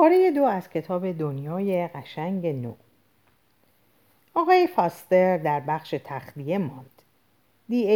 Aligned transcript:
پاره 0.00 0.30
دو 0.30 0.44
از 0.44 0.70
کتاب 0.70 1.12
دنیای 1.12 1.88
قشنگ 1.88 2.46
نو. 2.46 2.72
آقای 4.34 4.66
فاستر 4.66 5.36
در 5.36 5.60
بخش 5.60 5.94
تخلیه 6.04 6.58
ماند. 6.58 7.02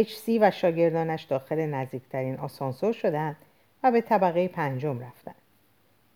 سی 0.07 0.39
و 0.39 0.51
شاگردانش 0.51 1.23
داخل 1.23 1.65
نزدیکترین 1.65 2.37
آسانسور 2.37 2.93
شدند 2.93 3.35
و 3.83 3.91
به 3.91 4.01
طبقه 4.01 4.47
پنجم 4.47 4.99
رفتند. 4.99 5.35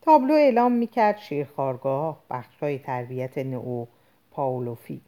تابلو 0.02 0.34
اعلام 0.34 0.72
می‌کرد 0.72 1.18
شیرخارگاه 1.18 2.24
بخشهای 2.30 2.80
تربیت 2.80 3.38
نو 3.38 3.86
پاولوفی. 4.32 5.02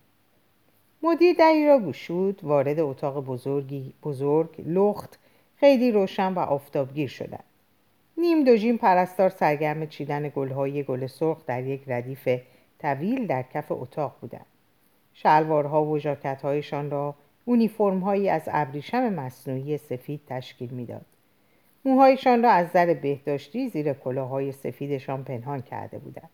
مدیر 1.03 1.35
دری 1.35 1.67
را 1.67 1.79
گشود 1.79 2.39
وارد 2.43 2.79
اتاق 2.79 3.25
بزرگی 3.25 3.93
بزرگ 4.03 4.61
لخت 4.65 5.19
خیلی 5.57 5.91
روشن 5.91 6.33
و 6.33 6.39
آفتابگیر 6.39 7.09
شدند. 7.09 7.43
نیم 8.17 8.43
دوژین 8.43 8.77
پرستار 8.77 9.29
سرگرم 9.29 9.87
چیدن 9.87 10.31
گلهای 10.35 10.83
گل 10.83 11.07
سرخ 11.07 11.45
در 11.45 11.63
یک 11.63 11.81
ردیف 11.87 12.29
طویل 12.79 13.27
در 13.27 13.43
کف 13.43 13.71
اتاق 13.71 14.15
بودند. 14.21 14.45
شلوارها 15.13 15.85
و 15.85 15.99
ژاکتهایشان 15.99 16.91
را 16.91 17.15
اونیفرمهایی 17.45 18.29
از 18.29 18.41
ابریشم 18.47 19.13
مصنوعی 19.13 19.77
سفید 19.77 20.21
تشکیل 20.27 20.69
می‌داد. 20.69 21.05
موهایشان 21.85 22.43
را 22.43 22.51
از 22.51 22.67
زر 22.67 22.93
بهداشتی 22.93 23.69
زیر 23.69 23.93
کلاههای 23.93 24.51
سفیدشان 24.51 25.23
پنهان 25.23 25.61
کرده 25.61 25.97
بودند. 25.97 26.29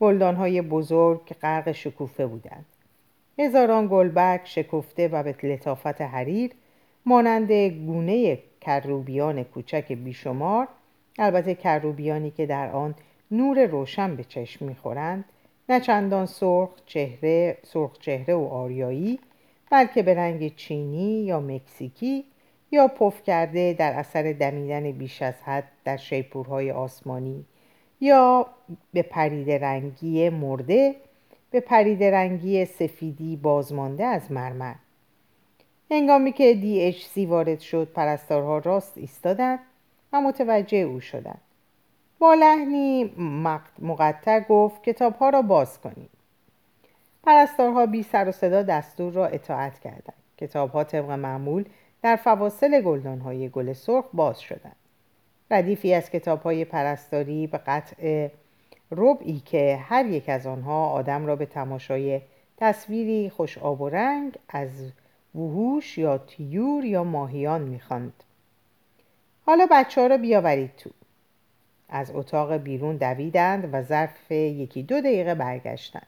گلدانهای 0.00 0.62
بزرگ 0.62 1.24
که 1.24 1.34
غرق 1.34 1.72
شکوفه 1.72 2.26
بودند. 2.26 2.66
هزاران 3.38 3.88
گلبرگ 3.90 4.40
شکفته 4.44 5.08
و 5.08 5.22
به 5.22 5.36
لطافت 5.42 6.00
حریر 6.02 6.50
مانند 7.06 7.52
گونه 7.52 8.38
کروبیان 8.60 9.44
کوچک 9.44 9.92
بیشمار 9.92 10.68
البته 11.18 11.54
کروبیانی 11.54 12.30
که 12.30 12.46
در 12.46 12.70
آن 12.70 12.94
نور 13.30 13.66
روشن 13.66 14.16
به 14.16 14.24
چشم 14.24 14.64
می‌خورند 14.64 15.24
نه 15.68 15.80
چندان 15.80 16.26
سرخ 16.26 16.70
چهره 16.86 17.58
سرخ 17.62 17.98
چهره 17.98 18.34
و 18.34 18.44
آریایی 18.44 19.20
بلکه 19.70 20.02
به 20.02 20.14
رنگ 20.14 20.56
چینی 20.56 21.24
یا 21.24 21.40
مکزیکی 21.40 22.24
یا 22.70 22.88
پف 22.88 23.22
کرده 23.22 23.72
در 23.78 23.92
اثر 23.92 24.32
دمیدن 24.32 24.92
بیش 24.92 25.22
از 25.22 25.42
حد 25.42 25.68
در 25.84 25.96
شیپورهای 25.96 26.70
آسمانی 26.70 27.44
یا 28.00 28.46
به 28.92 29.02
پرید 29.02 29.50
رنگی 29.50 30.28
مرده 30.28 30.94
به 31.50 31.60
پرید 31.60 32.04
رنگی 32.04 32.64
سفیدی 32.64 33.36
بازمانده 33.36 34.04
از 34.04 34.32
مرمر. 34.32 34.74
هنگامی 35.90 36.32
که 36.32 36.94
سی 37.00 37.26
وارد 37.26 37.60
شد 37.60 37.92
پرستارها 37.94 38.58
راست 38.58 38.98
ایستادند 38.98 39.58
و 40.14 40.20
متوجه 40.20 40.78
او 40.78 41.00
شدند 41.00 41.40
با 42.18 42.34
لحنی 42.34 43.04
مقطع 43.78 44.40
گفت 44.40 44.82
کتابها 44.82 45.28
را 45.28 45.42
باز 45.42 45.80
کنید. 45.80 46.10
پرستارها 47.22 47.86
بی 47.86 48.02
سر 48.02 48.28
و 48.28 48.32
صدا 48.32 48.62
دستور 48.62 49.12
را 49.12 49.26
اطاعت 49.26 49.78
کردند. 49.78 50.22
کتابها 50.38 50.84
طبق 50.84 51.10
معمول 51.10 51.64
در 52.02 52.16
فواصل 52.16 52.80
گلدانهای 52.80 53.48
گل 53.48 53.72
سرخ 53.72 54.04
باز 54.12 54.40
شدند. 54.40 54.76
ردیفی 55.50 55.94
از 55.94 56.10
کتابهای 56.10 56.64
پرستاری 56.64 57.46
به 57.46 57.58
قطع 57.58 58.28
ربعی 58.90 59.40
که 59.40 59.76
هر 59.76 60.06
یک 60.06 60.28
از 60.28 60.46
آنها 60.46 60.88
آدم 60.88 61.26
را 61.26 61.36
به 61.36 61.46
تماشای 61.46 62.20
تصویری 62.56 63.30
خوش 63.30 63.58
آب 63.58 63.80
و 63.80 63.88
رنگ 63.88 64.38
از 64.48 64.70
وحوش 65.34 65.98
یا 65.98 66.18
تیور 66.18 66.84
یا 66.84 67.04
ماهیان 67.04 67.62
می‌خواند. 67.62 68.24
حالا 69.46 69.66
بچه 69.70 70.00
ها 70.00 70.06
را 70.06 70.16
بیاورید 70.16 70.76
تو. 70.76 70.90
از 71.88 72.10
اتاق 72.14 72.52
بیرون 72.52 72.96
دویدند 72.96 73.68
و 73.72 73.82
ظرف 73.82 74.30
یکی 74.30 74.82
دو 74.82 75.00
دقیقه 75.00 75.34
برگشتند. 75.34 76.06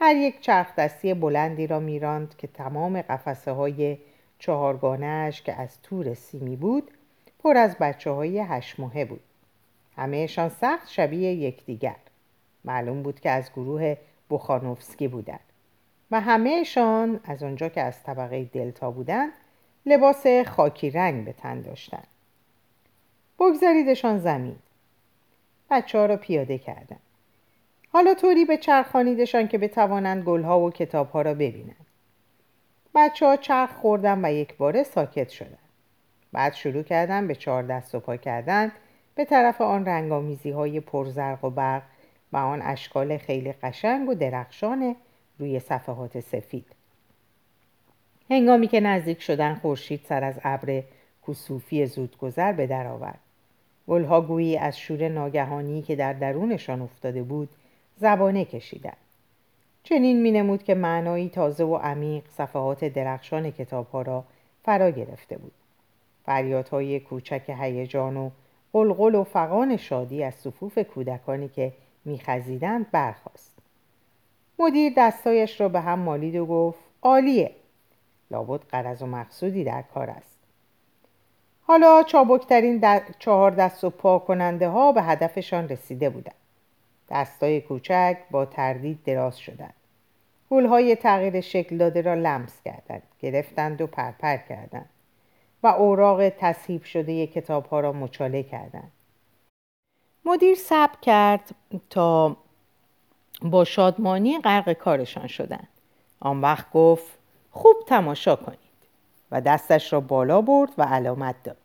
هر 0.00 0.16
یک 0.16 0.40
چرخ 0.40 0.74
دستی 0.74 1.14
بلندی 1.14 1.66
را 1.66 1.80
میراند 1.80 2.34
که 2.38 2.46
تمام 2.46 3.02
قفسه 3.02 3.52
های 3.52 3.98
چهارگانهش 4.38 5.42
که 5.42 5.54
از 5.54 5.82
تور 5.82 6.14
سیمی 6.14 6.56
بود 6.56 6.90
پر 7.38 7.56
از 7.56 7.76
بچه 7.78 8.10
های 8.10 8.40
هشت 8.40 8.80
ماهه 8.80 9.04
بود. 9.04 9.20
همهشان 9.96 10.48
سخت 10.48 10.88
شبیه 10.88 11.32
یکدیگر. 11.32 11.96
معلوم 12.64 13.02
بود 13.02 13.20
که 13.20 13.30
از 13.30 13.52
گروه 13.52 13.96
بوخانوفسکی 14.28 15.08
بودند. 15.08 15.40
و 16.10 16.20
همهشان 16.20 17.20
از 17.24 17.42
آنجا 17.42 17.68
که 17.68 17.80
از 17.80 18.02
طبقه 18.02 18.44
دلتا 18.44 18.90
بودند 18.90 19.32
لباس 19.86 20.26
خاکی 20.46 20.90
رنگ 20.90 21.24
به 21.24 21.32
تن 21.32 21.60
داشتند. 21.60 22.06
بگذاریدشان 23.38 24.18
زمین. 24.18 24.56
بچه 25.70 25.98
ها 25.98 26.06
را 26.06 26.16
پیاده 26.16 26.58
کردند 26.58 27.00
حالا 27.92 28.14
طوری 28.14 28.44
به 28.44 28.56
چرخانیدشان 28.56 29.48
که 29.48 29.58
بتوانند 29.58 30.24
گلها 30.24 30.60
و 30.60 30.70
کتابها 30.70 31.22
را 31.22 31.34
ببینند. 31.34 31.86
بچه 32.94 33.26
ها 33.26 33.36
چرخ 33.36 33.70
خوردن 33.70 34.24
و 34.24 34.32
یک 34.32 34.56
باره 34.56 34.82
ساکت 34.82 35.28
شدند. 35.28 35.58
بعد 36.32 36.54
شروع 36.54 36.82
کردن 36.82 37.26
به 37.26 37.34
چهار 37.34 37.62
دست 37.62 37.94
و 37.94 38.00
پا 38.00 38.16
کردن 38.16 38.72
به 39.14 39.24
طرف 39.24 39.60
آن 39.60 39.84
رنگامیزی 39.84 40.50
های 40.50 40.80
پرزرق 40.80 41.44
و 41.44 41.50
برق 41.50 41.82
و 42.32 42.36
آن 42.36 42.62
اشکال 42.62 43.18
خیلی 43.18 43.52
قشنگ 43.52 44.08
و 44.08 44.14
درخشان 44.14 44.96
روی 45.38 45.60
صفحات 45.60 46.20
سفید. 46.20 46.66
هنگامی 48.30 48.68
که 48.68 48.80
نزدیک 48.80 49.22
شدن 49.22 49.54
خورشید 49.54 50.00
سر 50.08 50.24
از 50.24 50.40
ابر 50.44 50.82
کسوفی 51.28 51.86
زودگذر 51.86 52.52
به 52.52 52.66
در 52.66 52.86
آورد. 52.86 53.20
گلها 53.88 54.20
گویی 54.20 54.56
از 54.56 54.78
شور 54.78 55.08
ناگهانی 55.08 55.82
که 55.82 55.96
در 55.96 56.12
درونشان 56.12 56.82
افتاده 56.82 57.22
بود 57.22 57.48
زبانه 57.96 58.44
کشیدند. 58.44 58.96
چنین 59.82 60.22
مینمود 60.22 60.62
که 60.62 60.74
معنایی 60.74 61.28
تازه 61.28 61.64
و 61.64 61.76
عمیق 61.76 62.24
صفحات 62.28 62.84
درخشان 62.84 63.50
کتابها 63.50 64.02
را 64.02 64.24
فرا 64.64 64.90
گرفته 64.90 65.38
بود. 65.38 65.52
فریادهای 66.24 67.00
کوچک 67.00 67.42
هیجان 67.60 68.16
و 68.16 68.30
قلقل 68.72 69.14
و 69.14 69.24
فقان 69.24 69.76
شادی 69.76 70.22
از 70.22 70.34
صفوف 70.34 70.78
کودکانی 70.78 71.48
که 71.48 71.72
میخزیدند 72.04 72.90
برخاست. 72.90 73.52
مدیر 74.58 74.92
دستایش 74.96 75.60
را 75.60 75.68
به 75.68 75.80
هم 75.80 75.98
مالید 75.98 76.36
و 76.36 76.46
گفت 76.46 76.78
عالیه. 77.02 77.50
لابد 78.30 78.60
قرض 78.60 79.02
و 79.02 79.06
مقصودی 79.06 79.64
در 79.64 79.82
کار 79.82 80.10
است. 80.10 80.35
حالا 81.66 82.02
چابکترین 82.02 83.00
چهار 83.18 83.50
دست 83.50 83.84
و 83.84 83.90
پا 83.90 84.18
کننده 84.18 84.68
ها 84.68 84.92
به 84.92 85.02
هدفشان 85.02 85.68
رسیده 85.68 86.10
بودند. 86.10 86.34
دستای 87.10 87.60
کوچک 87.60 88.16
با 88.30 88.44
تردید 88.44 89.04
دراز 89.04 89.38
شدند. 89.38 89.74
گلهای 90.50 90.96
تغییر 90.96 91.40
شکل 91.40 91.76
داده 91.76 92.00
را 92.00 92.14
لمس 92.14 92.62
کردند 92.64 93.02
گرفتند 93.20 93.80
و 93.80 93.86
پرپر 93.86 94.36
کردند 94.36 94.88
و 95.62 95.66
اوراق 95.66 96.28
تصحیب 96.28 96.84
شده 96.84 97.26
کتاب 97.26 97.66
ها 97.66 97.80
را 97.80 97.92
مچاله 97.92 98.42
کردند. 98.42 98.92
مدیر 100.24 100.54
صبر 100.54 100.96
کرد 101.02 101.50
تا 101.90 102.36
با 103.42 103.64
شادمانی 103.64 104.38
غرق 104.38 104.72
کارشان 104.72 105.26
شدند. 105.26 105.68
آن 106.20 106.40
وقت 106.40 106.70
گفت 106.72 107.18
خوب 107.50 107.76
تماشا 107.86 108.36
کنید. 108.36 108.65
و 109.30 109.40
دستش 109.40 109.92
را 109.92 110.00
بالا 110.00 110.40
برد 110.40 110.70
و 110.78 110.82
علامت 110.82 111.34
داد. 111.44 111.56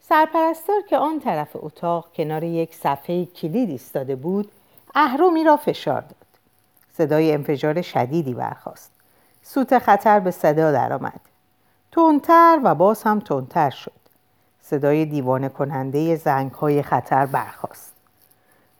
سرپرستار 0.00 0.80
که 0.88 0.98
آن 0.98 1.20
طرف 1.20 1.48
اتاق 1.54 2.08
کنار 2.14 2.44
یک 2.44 2.74
صفحه 2.74 3.24
کلید 3.24 3.70
ایستاده 3.70 4.16
بود 4.16 4.52
اهرومی 4.94 5.44
را 5.44 5.56
فشار 5.56 6.00
داد. 6.00 6.26
صدای 6.92 7.32
انفجار 7.32 7.82
شدیدی 7.82 8.34
برخاست. 8.34 8.90
سوت 9.42 9.78
خطر 9.78 10.20
به 10.20 10.30
صدا 10.30 10.72
درآمد. 10.72 11.20
تندتر 11.92 12.60
و 12.64 12.74
باز 12.74 13.02
هم 13.02 13.20
تندتر 13.20 13.70
شد. 13.70 13.92
صدای 14.60 15.04
دیوانه 15.04 15.48
کننده 15.48 16.16
زنگ 16.16 16.52
های 16.52 16.82
خطر 16.82 17.26
برخاست. 17.26 17.92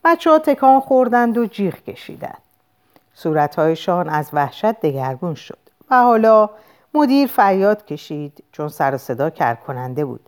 بچه 0.05 0.31
ها 0.31 0.39
تکان 0.39 0.81
خوردند 0.81 1.39
و 1.39 1.47
جیغ 1.47 1.75
کشیدند. 1.75 2.43
صورتهایشان 3.15 4.09
از 4.09 4.31
وحشت 4.33 4.81
دگرگون 4.81 5.35
شد 5.35 5.59
و 5.91 6.03
حالا 6.03 6.51
مدیر 6.97 7.27
فریاد 7.27 7.85
کشید 7.85 8.45
چون 8.53 8.69
سر 8.69 8.95
و 8.95 8.99
صدا 8.99 9.31
کرد 9.31 9.61
کننده 9.65 10.05
بود. 10.05 10.21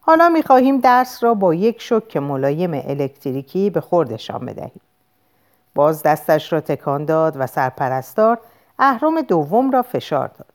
حالا 0.00 0.28
می‌خواهیم 0.28 0.80
درس 0.80 1.24
را 1.24 1.34
با 1.34 1.54
یک 1.54 1.80
شک 1.80 2.16
ملایم 2.16 2.70
الکتریکی 2.74 3.70
به 3.70 3.80
خوردشان 3.80 4.46
بدهیم 4.46 4.80
باز 5.74 6.02
دستش 6.02 6.52
را 6.52 6.60
تکان 6.60 7.04
داد 7.04 7.36
و 7.38 7.46
سرپرستار 7.46 8.38
اهرام 8.78 9.20
دوم 9.20 9.70
را 9.70 9.82
فشار 9.82 10.28
داد. 10.28 10.52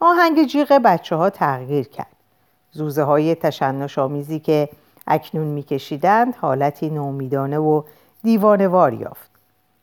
آهنگ 0.00 0.46
جیغ 0.46 0.72
بچه 0.84 1.16
ها 1.16 1.30
تغییر 1.30 1.88
کرد. 1.88 2.06
زوزه 2.72 3.02
های 3.02 3.34
تشنش 3.34 3.98
آمیزی 3.98 4.40
که 4.40 4.68
اکنون 5.06 5.46
میکشیدند 5.46 6.36
حالتی 6.36 6.90
نومیدانه 6.90 7.58
و 7.58 7.82
دیوانوار 8.22 8.92
یافت 8.92 9.30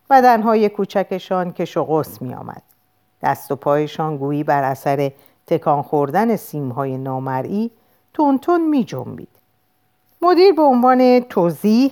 بدنهای 0.10 0.70
کوچکشان 0.70 1.54
که 1.54 1.66
شغس 1.66 2.22
می 2.22 2.34
آمد. 2.34 2.62
دست 3.24 3.52
و 3.52 3.56
پایشان 3.56 4.18
گویی 4.18 4.44
بر 4.44 4.64
اثر 4.64 5.12
تکان 5.48 5.82
خوردن 5.82 6.36
سیمهای 6.36 6.98
نامرئی 6.98 7.72
تون 8.14 8.70
می 8.70 8.84
جنبید. 8.84 9.30
مدیر 10.22 10.54
به 10.54 10.62
عنوان 10.62 11.20
توضیح 11.20 11.92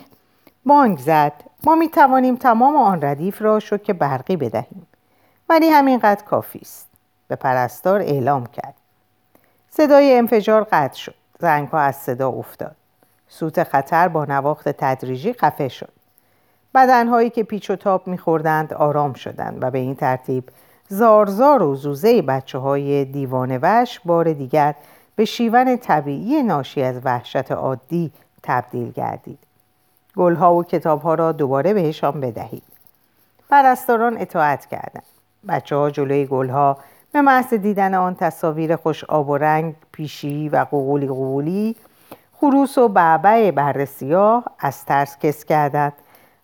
بانگ 0.65 0.97
زد. 0.97 1.33
ما 1.63 1.75
می 1.75 1.89
توانیم 1.89 2.35
تمام 2.35 2.75
آن 2.75 3.01
ردیف 3.01 3.41
را 3.41 3.59
شوک 3.59 3.91
برقی 3.91 4.35
بدهیم. 4.35 4.87
ولی 5.49 5.69
همینقدر 5.69 6.23
کافی 6.23 6.59
است. 6.59 6.87
به 7.27 7.35
پرستار 7.35 8.01
اعلام 8.01 8.45
کرد. 8.45 8.73
صدای 9.69 10.17
انفجار 10.17 10.63
قطع 10.71 10.97
شد. 10.97 11.15
زنگ 11.39 11.69
از 11.71 11.95
صدا 11.95 12.29
افتاد. 12.29 12.75
سوت 13.27 13.63
خطر 13.63 14.07
با 14.07 14.25
نواخت 14.25 14.69
تدریجی 14.69 15.33
خفه 15.33 15.67
شد. 15.67 15.93
بدنهایی 16.75 17.29
که 17.29 17.43
پیچ 17.43 17.69
و 17.69 17.75
تاب 17.75 18.07
میخوردند 18.07 18.73
آرام 18.73 19.13
شدند 19.13 19.63
و 19.63 19.71
به 19.71 19.79
این 19.79 19.95
ترتیب 19.95 20.43
زارزار 20.91 21.63
و 21.63 21.75
زوزه 21.75 22.21
بچه 22.21 22.57
های 22.57 23.05
دیوانه 23.05 23.59
وش 23.61 23.99
بار 24.05 24.33
دیگر 24.33 24.75
به 25.15 25.25
شیون 25.25 25.77
طبیعی 25.77 26.43
ناشی 26.43 26.81
از 26.81 27.01
وحشت 27.03 27.51
عادی 27.51 28.11
تبدیل 28.43 28.91
گردید. 28.91 29.39
گلها 30.17 30.55
و 30.55 30.63
کتابها 30.63 31.13
را 31.13 31.31
دوباره 31.31 31.73
بهشان 31.73 32.21
بدهید. 32.21 32.63
پرستاران 33.49 34.17
اطاعت 34.21 34.65
کردند. 34.65 35.03
بچه 35.47 35.75
ها 35.75 35.89
جلوی 35.89 36.25
گلها 36.25 36.77
به 37.11 37.21
محض 37.21 37.53
دیدن 37.53 37.93
آن 37.93 38.15
تصاویر 38.15 38.75
خوش 38.75 39.03
آب 39.03 39.29
و 39.29 39.37
رنگ 39.37 39.75
پیشی 39.91 40.49
و 40.49 40.65
قوقولی 40.71 41.07
قوقولی 41.07 41.75
خروس 42.33 42.77
و 42.77 42.87
بعبع 42.87 43.51
بر 43.51 43.85
سیاه 43.85 44.43
از 44.59 44.85
ترس 44.85 45.17
کس 45.17 45.45
کردند 45.45 45.93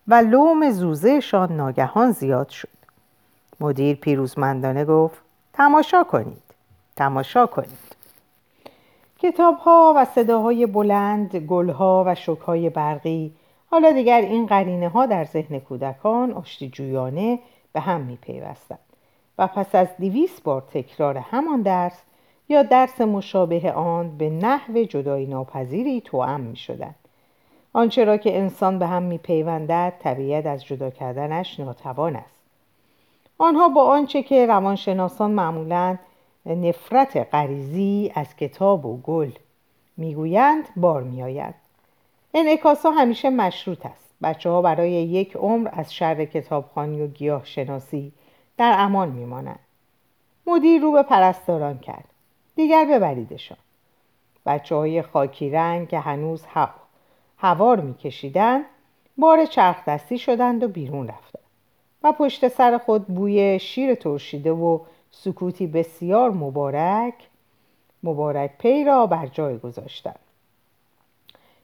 و 0.08 0.14
لوم 0.14 0.70
زوزهشان 0.70 1.52
ناگهان 1.52 2.12
زیاد 2.12 2.48
شد. 2.48 2.75
مدیر 3.60 3.96
پیروزمندانه 3.96 4.84
گفت 4.84 5.22
تماشا 5.52 6.04
کنید 6.04 6.42
تماشا 6.96 7.46
کنید 7.46 7.96
کتاب 9.18 9.56
ها 9.56 9.94
و 9.96 10.04
صداهای 10.04 10.66
بلند 10.66 11.36
گلها 11.36 12.04
و 12.06 12.14
شکهای 12.14 12.70
برقی 12.70 13.32
حالا 13.70 13.92
دیگر 13.92 14.20
این 14.20 14.46
قرینه 14.46 14.88
ها 14.88 15.06
در 15.06 15.24
ذهن 15.24 15.58
کودکان 15.58 16.32
آشتی 16.32 16.68
جویانه 16.68 17.38
به 17.72 17.80
هم 17.80 18.00
می 18.00 18.16
پیوستند 18.16 18.78
و 19.38 19.46
پس 19.46 19.74
از 19.74 19.88
دویست 20.00 20.42
بار 20.42 20.60
تکرار 20.60 21.16
همان 21.16 21.62
درس 21.62 22.02
یا 22.48 22.62
درس 22.62 23.00
مشابه 23.00 23.72
آن 23.72 24.18
به 24.18 24.30
نحو 24.30 24.84
جدایی 24.84 25.26
ناپذیری 25.26 26.00
توأم 26.00 26.40
می 26.40 26.56
شدند. 26.56 26.94
آنچه 27.72 28.04
را 28.04 28.16
که 28.16 28.38
انسان 28.38 28.78
به 28.78 28.86
هم 28.86 29.02
می 29.02 29.18
پیوندد 29.18 29.92
طبیعت 29.98 30.46
از 30.46 30.64
جدا 30.64 30.90
کردنش 30.90 31.60
ناتوان 31.60 32.16
است. 32.16 32.35
آنها 33.38 33.68
با 33.68 33.82
آنچه 33.82 34.22
که 34.22 34.46
روانشناسان 34.46 35.30
معمولا 35.30 35.98
نفرت 36.46 37.16
غریزی 37.34 38.12
از 38.14 38.36
کتاب 38.36 38.86
و 38.86 38.96
گل 38.96 39.30
می‌گویند 39.96 40.68
بار 40.76 41.02
میآید. 41.02 41.54
انعکاس 42.34 42.86
ها 42.86 42.92
همیشه 42.92 43.30
مشروط 43.30 43.86
است. 43.86 44.14
بچه 44.22 44.50
ها 44.50 44.62
برای 44.62 44.90
یک 44.90 45.36
عمر 45.36 45.68
از 45.72 45.94
شر 45.94 46.24
کتابخانی 46.24 47.02
و 47.02 47.06
گیاه 47.06 47.44
شناسی 47.44 48.12
در 48.56 48.74
امان 48.78 49.08
میمانند. 49.08 49.58
مدیر 50.46 50.82
رو 50.82 50.92
به 50.92 51.02
پرستاران 51.02 51.78
کرد. 51.78 52.04
دیگر 52.56 52.84
ببریدشان. 52.84 53.58
بچه 54.46 54.74
های 54.74 55.02
خاکی 55.02 55.50
رنگ 55.50 55.88
که 55.88 55.98
هنوز 55.98 56.44
هوار 57.38 57.80
میکشیدند 57.80 58.64
بار 59.18 59.44
چرخ 59.44 59.84
دستی 59.84 60.18
شدند 60.18 60.62
و 60.62 60.68
بیرون 60.68 61.08
رفتند. 61.08 61.45
و 62.02 62.12
پشت 62.12 62.48
سر 62.48 62.78
خود 62.78 63.06
بوی 63.06 63.58
شیر 63.58 63.94
ترشیده 63.94 64.52
و 64.52 64.78
سکوتی 65.10 65.66
بسیار 65.66 66.30
مبارک 66.30 67.14
مبارک 68.02 68.50
پی 68.58 68.84
را 68.84 69.06
بر 69.06 69.26
جای 69.26 69.58
گذاشتند 69.58 70.18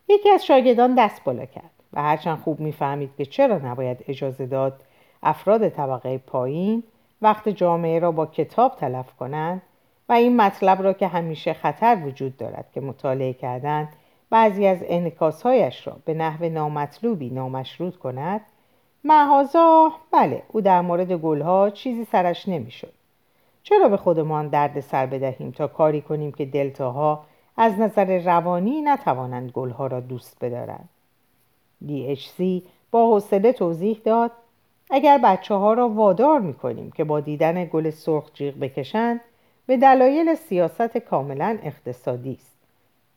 یکی 0.08 0.30
از 0.30 0.44
شاگردان 0.44 0.94
دست 0.94 1.24
بالا 1.24 1.44
کرد 1.44 1.70
و 1.92 2.02
هرچند 2.02 2.38
خوب 2.38 2.60
می‌فهمید 2.60 3.10
که 3.16 3.24
چرا 3.24 3.58
نباید 3.58 4.04
اجازه 4.08 4.46
داد 4.46 4.82
افراد 5.22 5.68
طبقه 5.68 6.18
پایین 6.18 6.82
وقت 7.22 7.48
جامعه 7.48 7.98
را 7.98 8.12
با 8.12 8.26
کتاب 8.26 8.76
تلف 8.76 9.16
کنند 9.16 9.62
و 10.08 10.12
این 10.12 10.36
مطلب 10.36 10.82
را 10.82 10.92
که 10.92 11.06
همیشه 11.06 11.52
خطر 11.52 11.98
وجود 12.04 12.36
دارد 12.36 12.66
که 12.74 12.80
مطالعه 12.80 13.32
کردن 13.32 13.88
بعضی 14.30 14.66
از 14.66 14.78
انکاسهایش 14.82 15.86
را 15.86 15.96
به 16.04 16.14
نحو 16.14 16.48
نامطلوبی 16.48 17.30
نامشروط 17.30 17.96
کند 17.96 18.40
محازا 19.04 19.92
بله 20.10 20.42
او 20.48 20.60
در 20.60 20.80
مورد 20.80 21.12
گلها 21.12 21.70
چیزی 21.70 22.04
سرش 22.04 22.48
نمی‌شد. 22.48 22.92
چرا 23.62 23.88
به 23.88 23.96
خودمان 23.96 24.48
درد 24.48 24.80
سر 24.80 25.06
بدهیم 25.06 25.50
تا 25.50 25.66
کاری 25.66 26.00
کنیم 26.00 26.32
که 26.32 26.44
دلتاها 26.44 27.24
از 27.56 27.78
نظر 27.78 28.18
روانی 28.18 28.82
نتوانند 28.82 29.50
گلها 29.50 29.86
را 29.86 30.00
دوست 30.00 30.44
بدارند؟ 30.44 30.88
سی 32.36 32.62
با 32.90 33.06
حوصله 33.06 33.52
توضیح 33.52 34.00
داد 34.04 34.30
اگر 34.90 35.18
بچه 35.18 35.54
ها 35.54 35.72
را 35.72 35.88
وادار 35.88 36.40
می 36.40 36.54
کنیم 36.54 36.90
که 36.90 37.04
با 37.04 37.20
دیدن 37.20 37.64
گل 37.64 37.90
سرخ 37.90 38.30
جیغ 38.34 38.54
بکشند 38.54 39.20
به 39.66 39.76
دلایل 39.76 40.34
سیاست 40.34 40.98
کاملا 40.98 41.58
اقتصادی 41.62 42.32
است. 42.32 42.56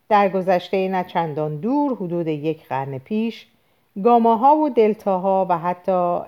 در 0.08 0.28
گذشته 0.28 0.88
نه 0.88 1.04
چندان 1.04 1.56
دور 1.56 1.94
حدود 1.94 2.26
یک 2.26 2.68
قرن 2.68 2.98
پیش 2.98 3.46
گاماها 4.04 4.56
و 4.56 4.68
دلتاها 4.68 5.46
و 5.50 5.58
حتی 5.58 6.20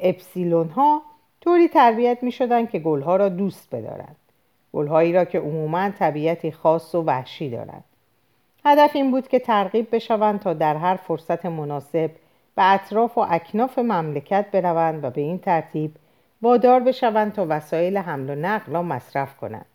اپسیلون 0.00 0.68
ها 0.68 1.02
طوری 1.40 1.68
تربیت 1.68 2.18
می 2.22 2.32
شدن 2.32 2.66
که 2.66 2.78
گلها 2.78 3.16
را 3.16 3.28
دوست 3.28 3.74
بدارند 3.74 4.16
گلهایی 4.72 5.12
را 5.12 5.24
که 5.24 5.38
عموما 5.38 5.90
طبیعتی 5.90 6.52
خاص 6.52 6.94
و 6.94 7.02
وحشی 7.02 7.50
دارند. 7.50 7.84
هدف 8.64 8.96
این 8.96 9.10
بود 9.10 9.28
که 9.28 9.38
ترغیب 9.38 9.94
بشوند 9.94 10.40
تا 10.40 10.52
در 10.52 10.76
هر 10.76 10.96
فرصت 10.96 11.46
مناسب 11.46 12.10
به 12.56 12.72
اطراف 12.72 13.18
و 13.18 13.26
اکناف 13.30 13.78
مملکت 13.78 14.46
بروند 14.52 15.04
و 15.04 15.10
به 15.10 15.20
این 15.20 15.38
ترتیب 15.38 15.94
وادار 16.42 16.80
بشوند 16.80 17.32
تا 17.32 17.46
وسایل 17.48 17.96
حمل 17.96 18.30
و 18.30 18.34
نقل 18.34 18.72
را 18.72 18.82
مصرف 18.82 19.36
کنند. 19.36 19.66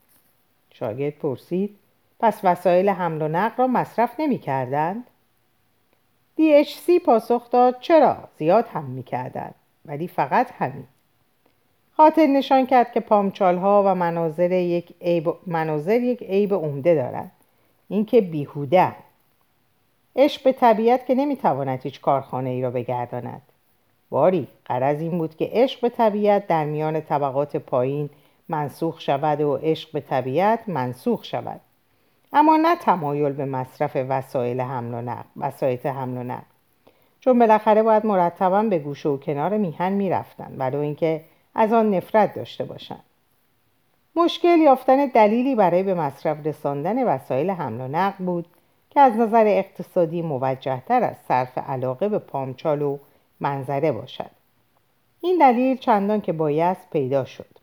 شاگرد 0.73 1.13
پرسید 1.13 1.75
پس 2.19 2.39
وسایل 2.43 2.89
حمل 2.89 3.21
و 3.21 3.27
نقل 3.27 3.55
را 3.57 3.67
مصرف 3.67 4.19
نمی 4.19 4.37
کردند؟ 4.37 5.03
DHC 6.39 6.99
پاسخ 7.05 7.49
داد 7.49 7.79
چرا؟ 7.79 8.17
زیاد 8.37 8.67
هم 8.67 8.83
می 8.83 9.03
کردند 9.03 9.55
ولی 9.85 10.07
فقط 10.07 10.51
همین. 10.57 10.87
خاطر 11.97 12.25
نشان 12.25 12.65
کرد 12.65 12.91
که 12.91 12.99
پامچال 12.99 13.57
ها 13.57 13.83
و 13.85 13.95
مناظر 13.95 14.51
یک 14.51 14.93
عیب, 15.01 15.33
مناظر 15.47 16.01
یک 16.01 16.23
عیب 16.23 16.53
عمده 16.53 16.95
دارند 16.95 17.31
اینکه 17.89 18.21
بیهوده 18.21 18.95
عشق 20.15 20.43
به 20.43 20.51
طبیعت 20.51 21.05
که 21.05 21.15
نمی‌تواند 21.15 21.81
هیچ 21.81 22.01
کارخانه 22.01 22.49
ای 22.49 22.61
را 22.61 22.71
بگرداند. 22.71 23.41
باری 24.09 24.47
قرض 24.65 25.01
این 25.01 25.17
بود 25.17 25.35
که 25.35 25.49
عشق 25.51 25.81
به 25.81 25.89
طبیعت 25.89 26.47
در 26.47 26.65
میان 26.65 27.01
طبقات 27.01 27.57
پایین 27.57 28.09
منسوخ 28.49 29.01
شود 29.01 29.41
و 29.41 29.55
عشق 29.55 29.91
به 29.91 29.99
طبیعت 29.99 30.69
منسوخ 30.69 31.25
شود. 31.25 31.61
اما 32.33 32.57
نه 32.57 32.75
تمایل 32.75 33.31
به 33.31 33.45
مصرف 33.45 33.97
وسایل 34.09 34.61
حمل 34.61 34.93
و 34.93 35.01
نقل 35.01 35.29
وسایط 35.37 35.85
حمل 35.85 36.17
و 36.17 36.23
نقل. 36.23 36.43
چون 37.19 37.39
بالاخره 37.39 37.83
باید 37.83 38.05
مرتبا 38.05 38.63
به 38.63 38.79
گوشه 38.79 39.09
و 39.09 39.17
کنار 39.17 39.57
میهن 39.57 39.91
می‌رفتند 39.91 40.55
ولو 40.59 40.79
اینکه 40.79 41.23
از 41.55 41.73
آن 41.73 41.93
نفرت 41.93 42.33
داشته 42.33 42.63
باشند 42.63 43.03
مشکل 44.15 44.57
یافتن 44.57 45.05
دلیلی 45.05 45.55
برای 45.55 45.83
به 45.83 45.93
مصرف 45.93 46.47
رساندن 46.47 47.03
وسایل 47.03 47.49
حمل 47.49 47.81
و 47.81 47.87
نقل 47.87 48.25
بود 48.25 48.45
که 48.89 48.99
از 48.99 49.17
نظر 49.17 49.43
اقتصادی 49.47 50.21
موجهتر 50.21 51.03
از 51.03 51.15
صرف 51.27 51.57
علاقه 51.57 52.09
به 52.09 52.19
پامچال 52.19 52.81
و 52.81 52.97
منظره 53.39 53.91
باشد. 53.91 54.29
این 55.21 55.37
دلیل 55.39 55.77
چندان 55.77 56.21
که 56.21 56.33
باید 56.33 56.77
پیدا 56.91 57.25
شد. 57.25 57.59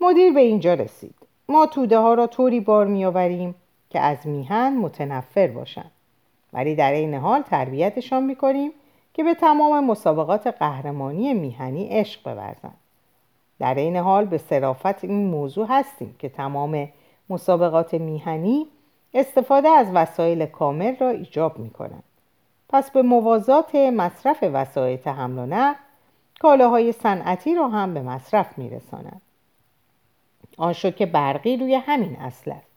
مدیر 0.00 0.32
به 0.32 0.40
اینجا 0.40 0.74
رسید. 0.74 1.19
ما 1.50 1.66
توده 1.66 1.98
ها 1.98 2.14
را 2.14 2.26
طوری 2.26 2.60
بار 2.60 2.86
میآوریم 2.86 3.54
که 3.90 4.00
از 4.00 4.26
میهن 4.26 4.76
متنفر 4.76 5.46
باشند 5.46 5.90
ولی 6.52 6.74
در 6.74 6.92
این 6.92 7.14
حال 7.14 7.42
تربیتشان 7.42 8.22
می‌کنیم 8.22 8.72
که 9.14 9.24
به 9.24 9.34
تمام 9.34 9.84
مسابقات 9.84 10.46
قهرمانی 10.46 11.34
میهنی 11.34 11.88
عشق 11.88 12.22
بورزند 12.24 12.76
در 13.58 13.74
این 13.74 13.96
حال 13.96 14.24
به 14.24 14.38
صرافت 14.38 15.04
این 15.04 15.26
موضوع 15.26 15.66
هستیم 15.70 16.16
که 16.18 16.28
تمام 16.28 16.88
مسابقات 17.30 17.94
میهنی 17.94 18.66
استفاده 19.14 19.68
از 19.68 19.86
وسایل 19.94 20.46
کامل 20.46 20.96
را 20.96 21.08
ایجاب 21.08 21.58
می 21.58 21.70
کنند. 21.70 22.02
پس 22.68 22.90
به 22.90 23.02
موازات 23.02 23.74
مصرف 23.74 24.44
وسایل 24.52 25.08
حمل 25.08 25.38
و 25.38 25.46
نقل 25.46 25.78
کالاهای 26.40 26.92
صنعتی 26.92 27.54
را 27.54 27.68
هم 27.68 27.94
به 27.94 28.02
مصرف 28.02 28.58
می 28.58 28.70
رسانند. 28.70 29.22
آن 30.60 30.72
شد 30.72 30.96
که 30.96 31.06
برقی 31.06 31.56
روی 31.56 31.74
همین 31.74 32.16
اصل 32.16 32.50
است. 32.50 32.70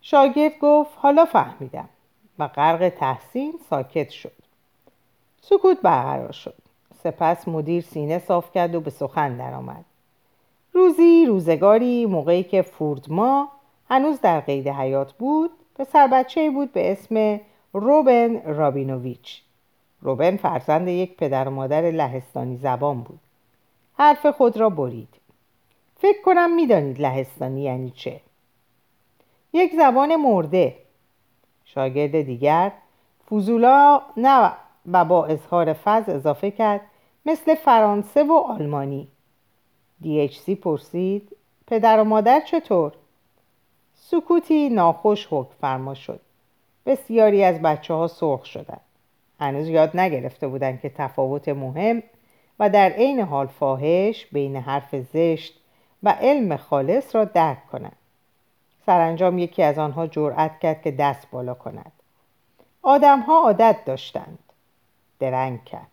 شاگرد 0.00 0.52
گفت 0.62 0.90
حالا 0.96 1.24
فهمیدم 1.24 1.88
و 2.38 2.48
غرق 2.48 2.88
تحسین 2.88 3.54
ساکت 3.70 4.10
شد. 4.10 4.32
سکوت 5.40 5.80
برقرار 5.82 6.32
شد. 6.32 6.54
سپس 7.02 7.48
مدیر 7.48 7.82
سینه 7.82 8.18
صاف 8.18 8.52
کرد 8.52 8.74
و 8.74 8.80
به 8.80 8.90
سخن 8.90 9.36
درآمد. 9.36 9.84
روزی 10.72 11.26
روزگاری 11.26 12.06
موقعی 12.06 12.42
که 12.42 12.62
فوردما 12.62 13.48
هنوز 13.90 14.20
در 14.20 14.40
قید 14.40 14.68
حیات 14.68 15.12
بود 15.12 15.50
پسر 15.74 16.06
بچه 16.06 16.50
بود 16.50 16.72
به 16.72 16.92
اسم 16.92 17.40
روبن 17.72 18.42
رابینوویچ 18.42 19.42
روبن 20.02 20.36
فرزند 20.36 20.88
یک 20.88 21.16
پدر 21.16 21.48
و 21.48 21.50
مادر 21.50 21.90
لهستانی 21.90 22.56
زبان 22.56 23.00
بود 23.00 23.20
حرف 23.98 24.26
خود 24.26 24.56
را 24.56 24.70
برید 24.70 25.19
فکر 26.00 26.22
کنم 26.22 26.54
می‌دانید 26.54 27.00
لهستانی 27.00 27.62
یعنی 27.62 27.90
چه. 27.90 28.20
یک 29.52 29.72
زبان 29.76 30.16
مرده. 30.16 30.76
شاگرد 31.64 32.20
دیگر. 32.20 32.72
فوزولا 33.26 34.02
نه 34.16 34.52
و 34.92 35.04
با 35.04 35.26
اظهار 35.26 35.72
فضل 35.72 36.12
اضافه 36.12 36.50
کرد 36.50 36.80
مثل 37.26 37.54
فرانسه 37.54 38.24
و 38.24 38.32
آلمانی. 38.32 39.08
سی 40.30 40.54
پرسید 40.54 41.36
پدر 41.66 42.00
و 42.00 42.04
مادر 42.04 42.40
چطور؟ 42.40 42.92
سکوتی 43.94 44.68
ناخوش 44.68 45.26
حکم 45.30 45.54
فرما 45.60 45.94
شد. 45.94 46.20
بسیاری 46.86 47.44
از 47.44 47.62
بچه 47.62 47.94
ها 47.94 48.06
سرخ 48.06 48.44
شدند. 48.44 48.80
هنوز 49.40 49.68
یاد 49.68 49.96
نگرفته 49.96 50.48
بودند 50.48 50.80
که 50.80 50.88
تفاوت 50.88 51.48
مهم 51.48 52.02
و 52.58 52.70
در 52.70 52.90
عین 52.90 53.20
حال 53.20 53.46
فاحش 53.46 54.26
بین 54.26 54.56
حرف 54.56 54.96
زشت 54.96 55.59
و 56.02 56.10
علم 56.10 56.56
خالص 56.56 57.14
را 57.14 57.24
درک 57.24 57.66
کنند 57.66 57.96
سرانجام 58.86 59.38
یکی 59.38 59.62
از 59.62 59.78
آنها 59.78 60.06
جرأت 60.06 60.58
کرد 60.58 60.82
که 60.82 60.90
دست 60.90 61.30
بالا 61.30 61.54
کند. 61.54 61.92
آدمها 62.82 63.42
عادت 63.42 63.76
داشتند. 63.86 64.38
درنگ 65.18 65.64
کرد. 65.64 65.90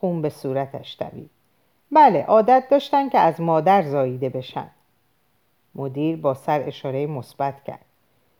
خون 0.00 0.22
به 0.22 0.28
صورتش 0.28 0.96
دوید. 1.00 1.30
بله 1.92 2.24
عادت 2.24 2.64
داشتن 2.70 3.08
که 3.08 3.18
از 3.18 3.40
مادر 3.40 3.82
زاییده 3.82 4.28
بشن. 4.28 4.70
مدیر 5.74 6.16
با 6.16 6.34
سر 6.34 6.62
اشاره 6.66 7.06
مثبت 7.06 7.64
کرد. 7.64 7.84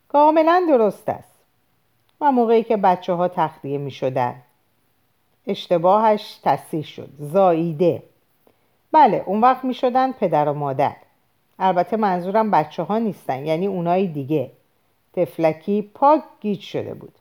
کاملا 0.09 0.67
درست 0.69 1.09
است. 1.09 1.39
و 2.21 2.33
موقعی 2.33 2.63
که 2.63 2.77
بچه 2.77 3.13
ها 3.13 3.29
تخلیه 3.29 3.79
می 3.79 3.91
شدن 3.91 4.43
اشتباهش 5.47 6.41
تصیح 6.45 6.85
شد. 6.85 7.11
زاییده. 7.19 8.03
بله 8.93 9.23
اون 9.27 9.41
وقت 9.41 9.65
می 9.65 9.75
شدن 9.75 10.13
پدر 10.13 10.49
و 10.49 10.55
مادر. 10.55 10.97
البته 11.59 11.97
منظورم 11.97 12.51
بچه 12.51 12.83
ها 12.83 12.99
نیستن 12.99 13.47
یعنی 13.47 13.67
اونای 13.67 14.07
دیگه. 14.07 14.51
تفلکی 15.13 15.91
پاک 15.95 16.23
گیج 16.41 16.61
شده 16.61 16.95
بود. 16.95 17.13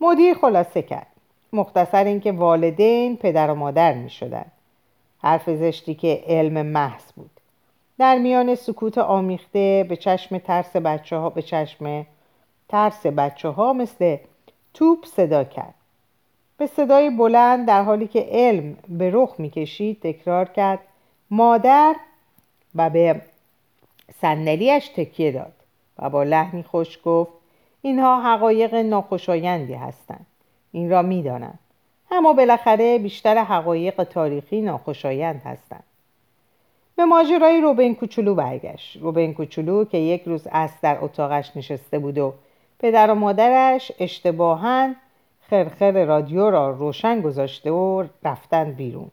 مدیر 0.00 0.34
خلاصه 0.34 0.82
کرد. 0.82 1.06
مختصر 1.52 2.04
اینکه 2.04 2.32
والدین 2.32 3.16
پدر 3.16 3.50
و 3.50 3.54
مادر 3.54 3.94
می 3.94 4.10
شدن 4.10 4.44
حرف 5.22 5.50
زشتی 5.50 5.94
که 5.94 6.24
علم 6.26 6.66
محض 6.66 7.12
بود. 7.12 7.30
در 7.98 8.18
میان 8.18 8.54
سکوت 8.54 8.98
آمیخته 8.98 9.86
به 9.88 9.96
چشم 9.96 10.38
ترس 10.38 10.76
بچه 10.76 11.16
ها 11.16 11.30
به 11.30 11.42
چشم 11.42 12.06
ترس 12.68 13.06
بچه 13.06 13.48
ها 13.48 13.72
مثل 13.72 14.16
توپ 14.74 15.06
صدا 15.06 15.44
کرد. 15.44 15.74
به 16.62 16.68
صدای 16.68 17.10
بلند 17.10 17.66
در 17.66 17.82
حالی 17.82 18.06
که 18.06 18.26
علم 18.30 18.76
به 18.88 19.10
رخ 19.14 19.34
می‌کشید 19.38 20.00
تکرار 20.00 20.48
کرد 20.48 20.78
مادر 21.30 21.96
و 22.74 22.90
به 22.90 23.20
صندلیاش 24.20 24.88
تکیه 24.88 25.32
داد 25.32 25.52
و 25.98 26.10
با 26.10 26.22
لحنی 26.22 26.62
خوش 26.62 26.98
گفت 27.04 27.32
اینها 27.82 28.34
حقایق 28.34 28.74
ناخوشایندی 28.74 29.74
هستند 29.74 30.26
این 30.72 30.90
را 30.90 31.02
می‌دانند. 31.02 31.58
اما 32.10 32.32
بالاخره 32.32 32.98
بیشتر 32.98 33.44
حقایق 33.44 34.02
تاریخی 34.02 34.60
ناخوشایند 34.60 35.42
هستند. 35.44 35.84
به 36.96 37.04
ماجرای 37.04 37.60
روبین 37.60 37.94
کوچولو 37.94 38.34
برگشت. 38.34 38.96
روبین 38.96 39.34
کوچولو 39.34 39.84
که 39.84 39.98
یک 39.98 40.22
روز 40.26 40.46
از 40.52 40.70
در 40.82 40.98
اتاقش 41.00 41.56
نشسته 41.56 41.98
بود 41.98 42.18
و 42.18 42.34
پدر 42.78 43.10
و 43.10 43.14
مادرش 43.14 43.92
اشتباها 43.98 44.88
خرخر 45.52 46.04
رادیو 46.04 46.50
را 46.50 46.70
روشن 46.70 47.20
گذاشته 47.20 47.70
و 47.70 48.04
رفتن 48.24 48.72
بیرون. 48.72 49.10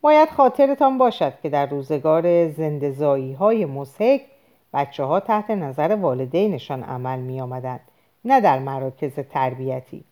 باید 0.00 0.28
خاطرتان 0.30 0.98
باشد 0.98 1.32
که 1.42 1.48
در 1.48 1.66
روزگار 1.66 2.48
زندزایی 2.48 3.32
های 3.32 3.64
مسحک 3.64 4.20
بچه 4.74 5.04
ها 5.04 5.20
تحت 5.20 5.50
نظر 5.50 5.94
والدینشان 5.94 6.82
عمل 6.82 7.18
می 7.18 7.40
آمدند 7.40 7.80
نه 8.24 8.40
در 8.40 8.58
مراکز 8.58 9.12
تربیتی. 9.14 10.04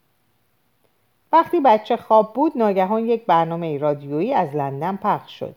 وقتی 1.33 1.61
بچه 1.61 1.97
خواب 1.97 2.33
بود 2.33 2.53
ناگهان 2.59 3.07
یک 3.07 3.27
برنامه 3.27 3.79
رادیویی 3.79 4.35
از 4.35 4.55
لندن 4.55 4.97
پخش 4.97 5.39
شد 5.39 5.55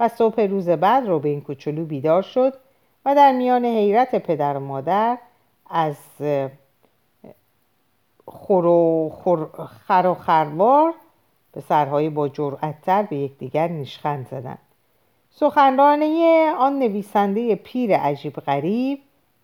و 0.00 0.08
صبح 0.08 0.40
روز 0.40 0.68
بعد 0.68 1.06
روبین 1.06 1.40
کوچولو 1.40 1.84
بیدار 1.84 2.22
شد 2.22 2.54
و 3.04 3.14
در 3.14 3.32
میان 3.32 3.64
حیرت 3.64 4.14
پدر 4.14 4.56
و 4.56 4.60
مادر 4.60 5.18
از 5.70 5.96
خور 8.30 8.66
و 8.66 9.10
خر 9.86 10.06
و 10.06 10.14
خروار 10.14 10.94
به 11.52 11.60
سرهای 11.60 12.10
با 12.10 12.28
جرأتتر 12.28 13.02
به 13.02 13.16
یکدیگر 13.16 13.68
نیشخند 13.68 14.28
زدند. 14.30 14.58
سخنرانی 15.30 16.44
آن 16.58 16.78
نویسنده 16.78 17.54
پیر 17.54 17.96
عجیب 17.96 18.32
غریب 18.32 18.98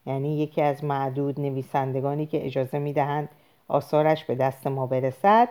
یعنی 0.06 0.38
یکی 0.38 0.62
از 0.62 0.84
معدود 0.84 1.40
نویسندگانی 1.40 2.26
که 2.26 2.46
اجازه 2.46 2.78
می‌دهند 2.78 3.28
آثارش 3.68 4.24
به 4.24 4.34
دست 4.34 4.66
ما 4.66 4.86
برسد 4.86 5.48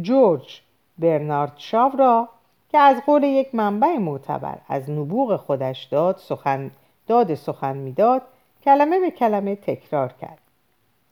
جورج 0.00 0.60
برنارد 0.98 1.52
شاو 1.56 1.92
را 1.98 2.28
که 2.68 2.78
از 2.78 3.02
قول 3.06 3.22
یک 3.22 3.54
منبع 3.54 3.96
معتبر 3.96 4.58
از 4.68 4.90
نبوغ 4.90 5.36
خودش 5.36 5.84
داد 5.84 6.16
سخن 6.16 6.70
داد 7.06 7.34
سخن 7.34 7.76
می‌داد 7.76 8.22
کلمه 8.64 9.00
به 9.00 9.10
کلمه 9.10 9.56
تکرار 9.56 10.12
کرد. 10.20 10.38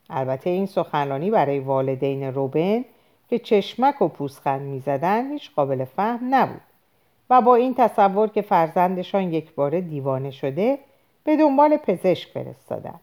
البته 0.09 0.49
این 0.49 0.65
سخنرانی 0.65 1.31
برای 1.31 1.59
والدین 1.59 2.23
روبن 2.23 2.85
که 3.29 3.39
چشمک 3.39 4.01
و 4.01 4.07
پوسخند 4.07 4.61
می‌زدند 4.61 5.31
هیچ 5.31 5.51
قابل 5.55 5.85
فهم 5.85 6.35
نبود 6.35 6.61
و 7.29 7.41
با 7.41 7.55
این 7.55 7.73
تصور 7.73 8.27
که 8.27 8.41
فرزندشان 8.41 9.33
یک 9.33 9.55
بار 9.55 9.79
دیوانه 9.79 10.31
شده 10.31 10.79
به 11.23 11.37
دنبال 11.37 11.77
پزشک 11.77 12.29
فرستادند 12.29 12.99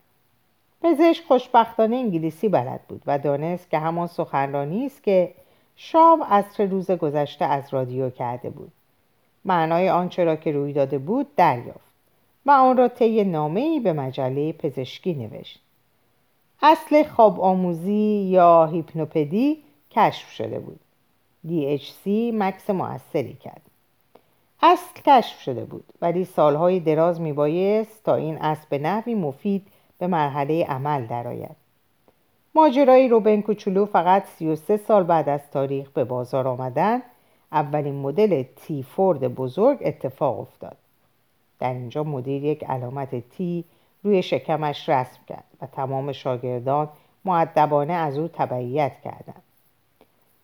پزشک 0.82 1.24
خوشبختانه 1.24 1.96
انگلیسی 1.96 2.48
بلد 2.48 2.80
بود 2.88 3.02
و 3.06 3.18
دانست 3.18 3.70
که 3.70 3.78
همان 3.78 4.06
سخنرانی 4.06 4.86
است 4.86 5.02
که 5.02 5.34
شام 5.76 6.22
عصر 6.22 6.66
روز 6.66 6.90
گذشته 6.90 7.44
از 7.44 7.74
رادیو 7.74 8.10
کرده 8.10 8.50
بود. 8.50 8.72
معنای 9.44 9.90
آنچه 9.90 10.24
را 10.24 10.36
که 10.36 10.52
روی 10.52 10.72
داده 10.72 10.98
بود 10.98 11.26
دریافت 11.36 11.94
و 12.46 12.50
آن 12.50 12.76
را 12.76 12.88
طی 12.88 13.24
نامه‌ای 13.24 13.80
به 13.80 13.92
مجله 13.92 14.52
پزشکی 14.52 15.14
نوشت. 15.14 15.63
اصل 16.66 17.02
خواب 17.02 17.40
آموزی 17.40 18.28
یا 18.30 18.66
هیپنوپدی 18.66 19.62
کشف 19.90 20.30
شده 20.30 20.58
بود. 20.58 20.80
DHC 21.48 22.06
مکس 22.34 22.70
موثری 22.70 23.34
کرد. 23.34 23.62
اصل 24.62 25.00
کشف 25.06 25.40
شده 25.40 25.64
بود 25.64 25.84
ولی 26.00 26.24
سالهای 26.24 26.80
دراز 26.80 27.20
میبایست 27.20 28.04
تا 28.04 28.14
این 28.14 28.38
اصل 28.38 28.66
به 28.68 28.78
نحوی 28.78 29.14
مفید 29.14 29.66
به 29.98 30.06
مرحله 30.06 30.64
عمل 30.64 31.06
درآید. 31.06 31.56
ماجرای 32.54 33.08
روبن 33.08 33.40
کوچولو 33.40 33.86
فقط 33.86 34.24
33 34.24 34.76
سال 34.76 35.02
بعد 35.02 35.28
از 35.28 35.50
تاریخ 35.50 35.90
به 35.90 36.04
بازار 36.04 36.48
آمدن 36.48 37.02
اولین 37.52 37.94
مدل 37.94 38.42
تی 38.42 38.82
فورد 38.82 39.34
بزرگ 39.34 39.78
اتفاق 39.80 40.40
افتاد. 40.40 40.76
در 41.58 41.72
اینجا 41.72 42.04
مدیر 42.04 42.44
یک 42.44 42.64
علامت 42.64 43.28
تی 43.28 43.64
روی 44.04 44.22
شکمش 44.22 44.88
رسم 44.88 45.20
کرد 45.28 45.44
و 45.60 45.66
تمام 45.66 46.12
شاگردان 46.12 46.88
معدبانه 47.24 47.92
از 47.92 48.18
او 48.18 48.28
تبعیت 48.28 48.92
کردند. 49.04 49.42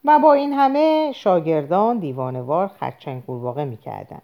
و 0.05 0.19
با 0.19 0.33
این 0.33 0.53
همه 0.53 1.13
شاگردان 1.15 1.99
دیوانوار 1.99 2.69
خرچنگ 2.69 3.25
قورباغه 3.25 3.65
می‌کردند. 3.65 4.23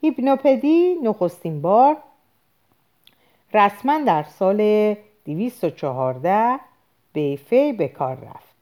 هیپنوپدی 0.00 0.94
نخستین 1.02 1.62
بار 1.62 1.96
رسما 3.54 3.98
در 4.06 4.22
سال 4.22 4.94
214 5.24 6.60
بیفی 7.12 7.72
به 7.72 7.88
کار 7.88 8.14
رفت. 8.14 8.56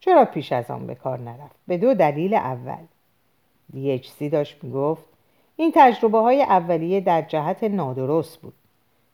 چرا 0.00 0.24
پیش 0.24 0.52
از 0.52 0.70
آن 0.70 0.86
به 0.86 0.94
کار 0.94 1.18
نرفت؟ 1.18 1.56
به 1.66 1.78
دو 1.78 1.94
دلیل 1.94 2.34
اول. 2.34 2.84
DHC 3.74 4.22
داشت 4.32 4.64
می‌گفت 4.64 5.04
این 5.56 5.72
تجربه 5.74 6.18
های 6.18 6.42
اولیه 6.42 7.00
در 7.00 7.22
جهت 7.22 7.64
نادرست 7.64 8.40
بود. 8.40 8.54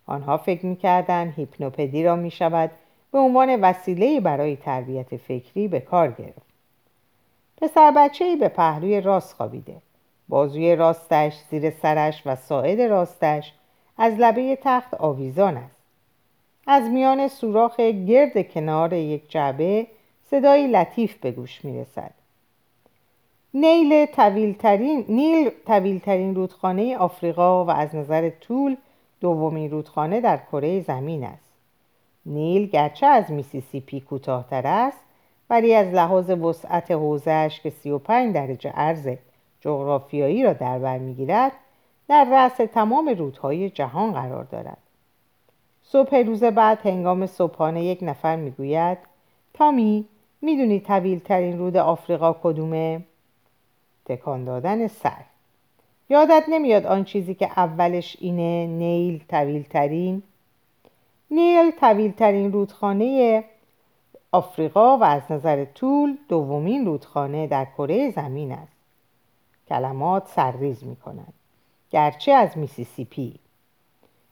آنها 0.09 0.37
فکر 0.37 0.67
می‌کردند 0.67 1.35
هیپنوپدی 1.37 2.05
را 2.05 2.17
می‌شود 2.17 2.71
به 3.13 3.19
عنوان 3.19 3.61
وسیله 3.61 4.21
برای 4.21 4.57
تربیت 4.57 5.17
فکری 5.17 5.69
به 5.69 5.81
کار 5.81 6.11
گرفت. 6.11 6.49
پسر 7.57 7.91
بچه 7.97 8.25
ای 8.25 8.37
به 8.37 8.49
پهلوی 8.49 9.01
راست 9.01 9.35
خوابیده. 9.35 9.77
بازوی 10.29 10.77
راستش 10.77 11.35
زیر 11.51 11.71
سرش 11.71 12.23
و 12.27 12.37
ساعد 12.37 12.81
راستش 12.81 13.53
از 13.99 14.15
لبه 14.19 14.59
تخت 14.63 14.95
آویزان 14.95 15.57
است. 15.57 15.83
از 16.67 16.91
میان 16.91 17.29
سوراخ 17.29 17.81
گرد 17.81 18.53
کنار 18.53 18.93
یک 18.93 19.31
جعبه 19.31 19.87
صدایی 20.31 20.67
لطیف 20.67 21.17
به 21.17 21.31
گوش 21.31 21.65
می 21.65 21.81
رسد. 21.81 22.11
نیل 23.55 24.07
طویلترین 24.07 25.05
نیل 25.09 25.51
طویلترین 25.67 26.35
رودخانه 26.35 26.97
آفریقا 26.97 27.65
و 27.65 27.71
از 27.71 27.95
نظر 27.95 28.31
طول 28.31 28.77
دومین 29.21 29.71
رودخانه 29.71 30.21
در 30.21 30.37
کره 30.37 30.81
زمین 30.81 31.25
است. 31.25 31.53
نیل 32.27 32.67
گرچه 32.67 33.07
از 33.07 33.31
میسیسیپی 33.31 34.01
کوتاهتر 34.01 34.67
است 34.67 34.99
ولی 35.51 35.75
از 35.75 35.87
لحاظ 35.87 36.31
وسعت 36.31 36.91
حوزهش 36.91 37.61
که 37.61 37.71
35 37.71 38.35
درجه 38.35 38.71
عرض 38.71 39.09
جغرافیایی 39.61 40.43
را 40.43 40.53
در 40.53 40.79
بر 40.79 40.99
می‌گیرد 40.99 41.53
در 42.09 42.27
رأس 42.31 42.57
تمام 42.57 43.09
رودهای 43.09 43.71
جهان 43.71 44.13
قرار 44.13 44.45
دارد 44.45 44.79
صبح 45.83 46.17
روز 46.17 46.45
بعد 46.45 46.87
هنگام 46.87 47.27
صبحانه 47.27 47.85
یک 47.85 47.99
نفر 48.03 48.37
می‌گوید 48.37 48.99
تامی 49.55 50.05
می‌دونی 50.43 50.81
طویل 50.81 51.19
ترین 51.19 51.59
رود 51.59 51.77
آفریقا 51.77 52.33
کدومه؟ 52.43 53.01
تکان 54.05 54.45
دادن 54.45 54.87
سر 54.87 55.25
یادت 56.11 56.45
نمیاد 56.49 56.87
آن 56.87 57.05
چیزی 57.05 57.35
که 57.35 57.47
اولش 57.47 58.17
اینه 58.21 58.67
نیل 58.67 59.25
طویل 59.29 59.63
ترین؟ 59.63 60.23
نیل 61.31 61.71
طویل 61.71 62.13
ترین 62.13 62.53
رودخانه 62.53 63.45
آفریقا 64.33 64.99
و 64.99 65.05
از 65.05 65.23
نظر 65.31 65.65
طول 65.65 66.17
دومین 66.29 66.87
رودخانه 66.87 67.47
در 67.47 67.65
کره 67.65 68.11
زمین 68.11 68.53
است. 68.53 68.73
کلمات 69.69 70.29
سرریز 70.29 70.85
می 70.85 70.97
کنند 70.97 71.33
گرچه 71.91 72.33
از 72.33 72.59
میسیسیپی. 72.59 73.35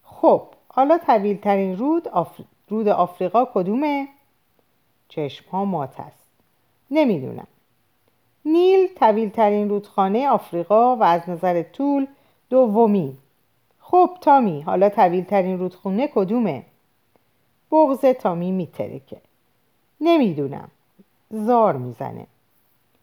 خب 0.03 0.43
حالا 0.69 0.99
طویل 0.99 1.37
ترین 1.37 1.77
رود, 1.77 2.09
رود 2.69 2.89
آفریقا 2.89 3.45
کدومه؟ 3.45 4.09
چشم 5.09 5.51
ها 5.51 5.65
مات 5.65 6.01
است. 6.01 6.29
نمی‌دونم. 6.91 7.47
نیل 8.47 8.89
طویل 8.95 9.31
ترین 9.31 9.69
رودخانه 9.69 10.29
آفریقا 10.29 10.97
و 10.97 11.03
از 11.03 11.29
نظر 11.29 11.63
طول 11.63 12.07
دومی. 12.51 13.17
خب 13.81 14.11
تامی 14.21 14.61
حالا 14.61 14.89
طویل 14.89 15.25
ترین 15.25 15.59
رودخانه 15.59 16.09
کدومه؟ 16.15 16.63
بغز 17.73 18.01
تامی 18.01 18.53
میترکه. 18.53 19.21
نمی‌دونم. 20.01 20.69
زار 21.31 21.77
می‌زنه. 21.77 22.27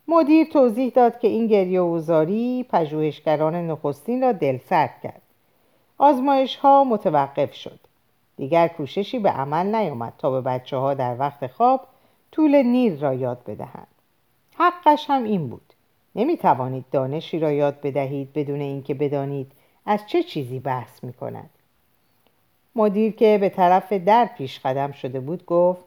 مدیر 0.08 0.48
توضیح 0.48 0.92
داد 0.96 1.20
که 1.20 1.28
این 1.28 1.48
گریه 1.48 1.82
و 1.82 2.00
زاری 2.00 2.66
پژوهشگران 2.70 3.56
نخستین 3.56 4.22
را 4.22 4.32
دلسرد 4.32 5.02
کرد. 5.04 5.22
آزمایش 5.98 6.56
ها 6.56 6.84
متوقف 6.84 7.54
شد. 7.54 7.80
دیگر 8.38 8.68
کوششی 8.68 9.20
به 9.20 9.30
عمل 9.30 9.76
نیامد 9.76 10.14
تا 10.18 10.32
به 10.32 10.42
بچه 10.42 10.78
ها 10.78 10.94
در 10.94 11.20
وقت 11.20 11.48
خواب 11.48 11.82
طول 12.32 12.56
نیل 12.56 13.02
را 13.02 13.14
یاد 13.14 13.44
بدهند. 13.48 13.93
حقش 14.58 15.06
هم 15.10 15.24
این 15.24 15.48
بود 15.48 15.74
نمی 16.16 16.38
توانید 16.38 16.86
دانشی 16.92 17.40
را 17.40 17.52
یاد 17.52 17.82
بدهید 17.82 18.34
بدون 18.34 18.62
اینکه 18.62 18.94
بدانید 18.94 19.52
از 19.86 20.08
چه 20.08 20.24
چیزی 20.24 20.60
بحث 20.60 21.04
می 21.04 21.14
کند 21.14 21.50
مدیر 22.76 23.16
که 23.16 23.38
به 23.42 23.50
طرف 23.50 23.94
در 23.94 24.26
پیش 24.38 24.60
قدم 24.60 24.92
شده 24.92 25.20
بود 25.20 25.46
گفت 25.46 25.86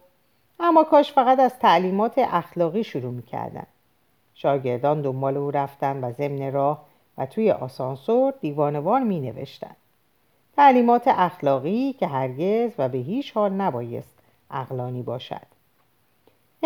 اما 0.59 0.83
کاش 0.83 1.13
فقط 1.13 1.39
از 1.39 1.59
تعلیمات 1.59 2.13
اخلاقی 2.17 2.83
شروع 2.83 3.11
می 3.11 3.23
کردن. 3.23 3.65
شاگردان 4.35 5.01
دنبال 5.01 5.37
او 5.37 5.51
رفتن 5.51 6.03
و 6.03 6.11
ضمن 6.11 6.51
راه 6.51 6.85
و 7.17 7.25
توی 7.25 7.51
آسانسور 7.51 8.33
دیوانوار 8.41 8.99
می 8.99 9.19
نوشتن. 9.19 9.75
تعلیمات 10.55 11.03
اخلاقی 11.07 11.93
که 11.93 12.07
هرگز 12.07 12.71
و 12.77 12.89
به 12.89 12.97
هیچ 12.97 13.33
حال 13.33 13.53
نبایست 13.53 14.19
اقلانی 14.51 15.01
باشد. 15.01 15.56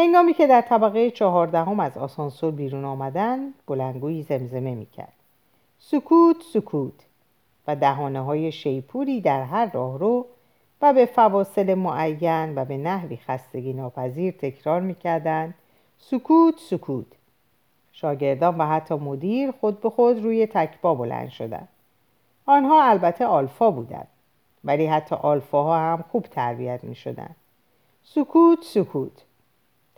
هنگامی 0.02 0.34
که 0.34 0.48
در 0.48 0.62
طبقه 0.62 1.12
چهاردهم 1.12 1.80
از 1.80 1.98
آسانسور 1.98 2.52
بیرون 2.52 2.86
آمدن 2.86 3.54
بلنگویی 3.68 4.24
زمزمه 4.24 4.76
می 4.76 4.86
کرد. 4.86 5.14
سکوت 5.80 6.36
سکوت 6.54 6.94
و 7.68 7.76
دهانه 7.76 8.22
های 8.22 8.52
شیپوری 8.52 9.22
در 9.22 9.44
هر 9.44 9.72
راهرو 9.72 10.26
و 10.82 10.94
به 10.94 11.06
فواصل 11.06 11.74
معین 11.74 12.56
و 12.56 12.66
به 12.66 12.78
نحوی 12.78 13.18
خستگی 13.18 13.74
ناپذیر 13.74 14.34
تکرار 14.34 14.82
می‌کردند 14.82 15.54
سکوت 15.98 16.60
سکوت 16.60 17.06
شاگردان 17.92 18.58
و 18.58 18.66
حتی 18.66 18.96
مدیر 18.96 19.52
خود 19.52 19.82
به 19.82 19.90
خود 19.90 20.24
روی 20.24 20.48
تکبا 20.48 20.96
بلند 20.96 21.30
شدند 21.30 21.68
آنها 22.46 22.84
البته 22.84 23.26
آلفا 23.26 23.72
بودند 23.72 24.08
ولی 24.64 24.86
حتی 24.86 25.16
آلفاها 25.16 25.78
هم 25.78 26.04
خوب 26.12 26.24
تربیت 26.24 26.84
می 26.84 26.96
شدن. 26.96 27.36
سکوت 28.04 28.64
سکوت 28.64 29.24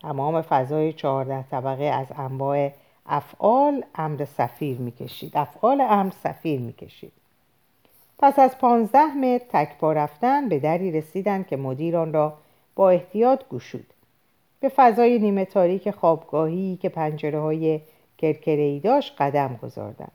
تمام 0.03 0.41
فضای 0.41 0.93
چهارده 0.93 1.45
طبقه 1.51 1.83
از 1.83 2.07
انواع 2.17 2.71
افعال 3.05 3.83
امر 3.95 4.25
سفیر 4.25 4.77
می 4.77 4.91
کشید 4.91 5.37
افعال 5.37 5.81
امر 5.81 6.11
سفیر 6.23 6.59
می 6.59 6.73
کشید 6.73 7.11
پس 8.19 8.39
از 8.39 8.57
پانزده 8.57 9.13
متر 9.13 9.45
تکپا 9.49 9.93
رفتن 9.93 10.49
به 10.49 10.59
دری 10.59 10.91
رسیدند 10.91 11.47
که 11.47 11.57
مدیر 11.57 12.05
را 12.05 12.33
با 12.75 12.89
احتیاط 12.89 13.47
گشود. 13.49 13.85
به 14.59 14.69
فضای 14.69 15.19
نیمه 15.19 15.45
تاریک 15.45 15.91
خوابگاهی 15.91 16.77
که 16.81 16.89
پنجره 16.89 17.39
های 17.39 17.81
کرکرهی 18.17 18.79
داشت 18.79 19.15
قدم 19.17 19.59
گذاردند. 19.63 20.11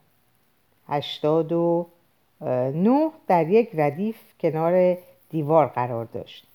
هشتاد 0.88 1.52
و 1.52 1.86
نه 2.74 3.10
در 3.26 3.48
یک 3.48 3.70
ردیف 3.74 4.16
کنار 4.40 4.96
دیوار 5.30 5.66
قرار 5.66 6.04
داشت. 6.04 6.47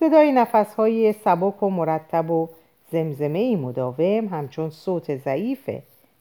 صدای 0.00 0.32
نفسهای 0.32 1.12
سبک 1.12 1.62
و 1.62 1.70
مرتب 1.70 2.30
و 2.30 2.48
زمزمه 2.92 3.56
مداوم 3.56 4.28
همچون 4.28 4.70
صوت 4.70 5.16
ضعیف 5.16 5.70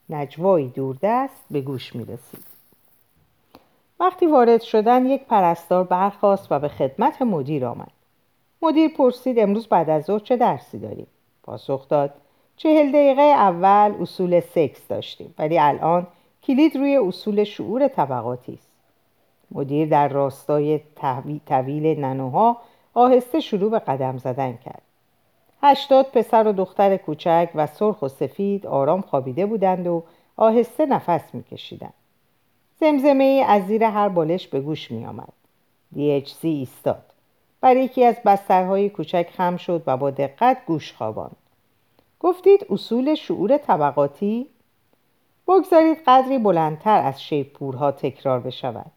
نجوایی 0.10 0.68
دوردست 0.68 1.46
به 1.52 1.62
گوش 1.62 1.96
می 1.96 2.06
رسید. 2.06 2.44
وقتی 4.00 4.26
وارد 4.26 4.62
شدن 4.62 5.06
یک 5.06 5.26
پرستار 5.26 5.84
برخواست 5.84 6.52
و 6.52 6.60
به 6.60 6.68
خدمت 6.68 7.22
مدیر 7.22 7.66
آمد. 7.66 7.92
مدیر 8.62 8.90
پرسید 8.90 9.40
امروز 9.40 9.68
بعد 9.68 9.90
از 9.90 10.04
ظهر 10.04 10.20
چه 10.20 10.38
درسی 10.38 10.80
داریم؟ 10.80 11.08
پاسخ 11.44 11.88
داد 11.90 12.14
چهل 12.58 12.90
دقیقه 12.90 13.22
اول 13.22 13.96
اصول 14.02 14.40
سکس 14.40 14.88
داشتیم 14.88 15.34
ولی 15.38 15.60
الان 15.60 16.08
کلید 16.44 16.76
روی 16.76 16.98
اصول 16.98 17.44
شعور 17.44 17.88
طبقاتی 17.88 18.54
است. 18.54 18.70
مدیر 19.52 19.90
در 19.90 20.08
راستای 20.08 20.80
طویل 21.46 22.00
ننوها 22.00 22.58
آهسته 22.94 23.40
شروع 23.40 23.72
به 23.72 23.80
قدم 23.80 24.18
زدن 24.18 24.58
کرد 24.66 24.82
هشتاد 25.62 26.06
پسر 26.06 26.48
و 26.48 26.52
دختر 26.52 26.98
کوچک 26.98 27.50
و 27.56 27.68
سرخ 27.68 28.02
و 28.02 28.08
سفید 28.08 28.68
آرام 28.68 29.02
خوابیده 29.02 29.46
بودند 29.46 29.88
و 29.88 30.04
آهسته 30.38 30.86
نفس 30.86 31.24
میکشیدند 31.34 31.94
زمزمه 32.80 33.24
ای 33.24 33.42
از 33.42 33.68
زیر 33.68 33.84
هر 33.84 34.10
بالش 34.10 34.48
به 34.48 34.62
گوش 34.62 34.92
می 34.92 35.06
آمد. 35.06 35.34
DHC 35.96 36.44
ایستاد. 36.44 37.04
بر 37.62 37.78
یکی 37.78 38.06
از 38.06 38.16
بسترهای 38.26 38.90
کوچک 38.90 39.30
خم 39.38 39.58
شد 39.58 39.84
و 39.88 39.98
با 39.98 40.12
دقت 40.12 40.58
گوش 40.66 40.94
خواباند. 40.94 41.36
گفتید 42.20 42.66
اصول 42.70 43.16
شعور 43.16 43.58
طبقاتی؟ 43.58 44.48
بگذارید 45.48 45.98
قدری 46.08 46.38
بلندتر 46.38 47.02
از 47.02 47.24
شیپورها 47.24 47.92
تکرار 47.92 48.40
بشود. 48.40 48.92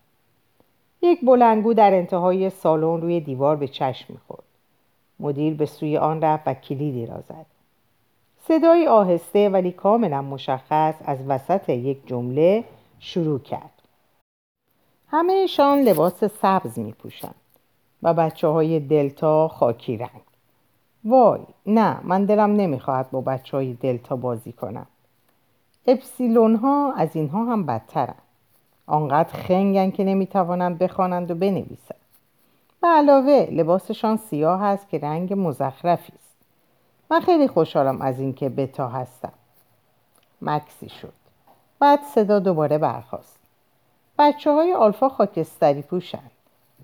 یک 1.03 1.25
بلنگو 1.25 1.75
در 1.75 1.95
انتهای 1.95 2.51
سالن 2.51 3.01
روی 3.01 3.21
دیوار 3.21 3.57
به 3.57 3.69
چشم 3.69 4.05
می‌خورد. 4.09 4.43
مدیر 5.21 5.55
به 5.55 5.67
سوی 5.67 5.97
آن 5.97 6.23
رفت 6.23 6.43
و 6.47 6.55
کلیدی 6.55 7.07
را 7.07 7.21
زد. 7.29 7.47
صدای 8.49 8.87
آهسته 8.87 9.49
ولی 9.49 9.73
کاملا 9.73 10.23
مشخص 10.23 10.95
از 11.05 11.19
وسط 11.29 11.69
یک 11.69 12.07
جمله 12.07 12.65
شروع 12.99 13.39
کرد. 13.39 13.71
همهشان 15.09 15.79
لباس 15.79 16.25
سبز 16.25 16.79
می 16.79 16.93
پوشن 16.93 17.35
و 18.03 18.15
بچه 18.15 18.49
های 18.49 18.81
دلتا 18.81 19.49
خاکی 19.49 19.97
رنگ 19.97 20.23
وای 21.05 21.41
نه 21.67 22.01
من 22.03 22.25
دلم 22.25 22.53
نمی‌خواهد 22.53 23.11
با 23.11 23.21
بچه 23.21 23.57
های 23.57 23.75
دلتا 23.75 24.17
بازی 24.17 24.53
کنم 24.53 24.87
اپسیلون 25.87 26.57
ها 26.57 26.93
از 26.93 27.17
اینها 27.17 27.45
هم 27.45 27.67
بدترن 27.67 28.15
آنقدر 28.87 29.33
خنگن 29.33 29.91
که 29.91 30.05
نمی‌توانند 30.05 30.79
بخوانند 30.79 31.31
و 31.31 31.35
بنویسند. 31.35 32.01
به 32.83 32.89
علاوه 32.89 33.49
لباسشان 33.51 34.17
سیاه 34.17 34.63
است 34.63 34.89
که 34.89 34.99
رنگ 34.99 35.35
مزخرفی 35.37 36.13
است. 36.13 36.37
من 37.11 37.21
خیلی 37.21 37.49
خوشحالم 37.49 38.03
از 38.03 38.21
اینکه 38.21 38.49
بتا 38.49 38.89
هستم. 38.89 39.33
مکسی 40.43 40.89
شد. 40.89 41.13
بعد 41.79 42.01
صدا 42.03 42.39
دوباره 42.39 42.79
برخواست 42.79 43.39
بچه 44.19 44.53
های 44.53 44.75
آلفا 44.75 45.09
خاکستری 45.09 45.83
پوشن. 45.83 46.31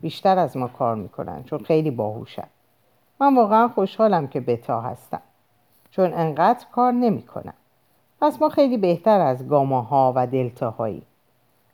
بیشتر 0.00 0.38
از 0.38 0.56
ما 0.56 0.68
کار 0.68 0.94
می‌کنن 0.94 1.44
چون 1.44 1.58
خیلی 1.58 1.90
باهوشن. 1.90 2.48
من 3.20 3.36
واقعا 3.36 3.68
خوشحالم 3.68 4.28
که 4.28 4.40
بتا 4.40 4.80
هستم. 4.80 5.22
چون 5.90 6.14
انقدر 6.14 6.66
کار 6.72 6.92
نمی‌کنم. 6.92 7.54
پس 8.20 8.42
ما 8.42 8.48
خیلی 8.48 8.76
بهتر 8.76 9.20
از 9.20 9.48
گاماها 9.48 10.12
و 10.16 10.26
دلتاهایی. 10.26 11.02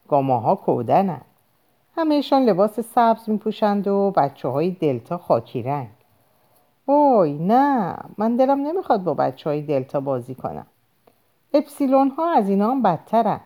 گاماها 0.08 0.54
کودنن. 0.54 1.20
همهشان 1.96 2.42
لباس 2.42 2.80
سبز 2.80 3.28
میپوشند 3.30 3.88
و 3.88 4.12
بچه 4.16 4.48
های 4.48 4.70
دلتا 4.70 5.18
خاکی 5.18 5.62
رنگ. 5.62 5.88
وای 6.86 7.38
نه 7.38 7.96
من 8.18 8.36
دلم 8.36 8.60
نمی‌خواد 8.60 9.04
با 9.04 9.14
بچه 9.14 9.50
های 9.50 9.62
دلتا 9.62 10.00
بازی 10.00 10.34
کنم. 10.34 10.66
اپسیلون 11.54 12.08
ها 12.08 12.30
از 12.32 12.48
اینا 12.48 12.70
هم 12.70 12.82
بدترن. 12.82 13.40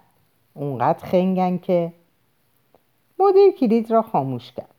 اونقدر 0.55 1.07
خنگن 1.07 1.59
که. 1.59 1.92
مدیر 3.18 3.53
کلید 3.53 3.90
را 3.90 4.03
خاموش 4.03 4.53
کرد. 4.53 4.75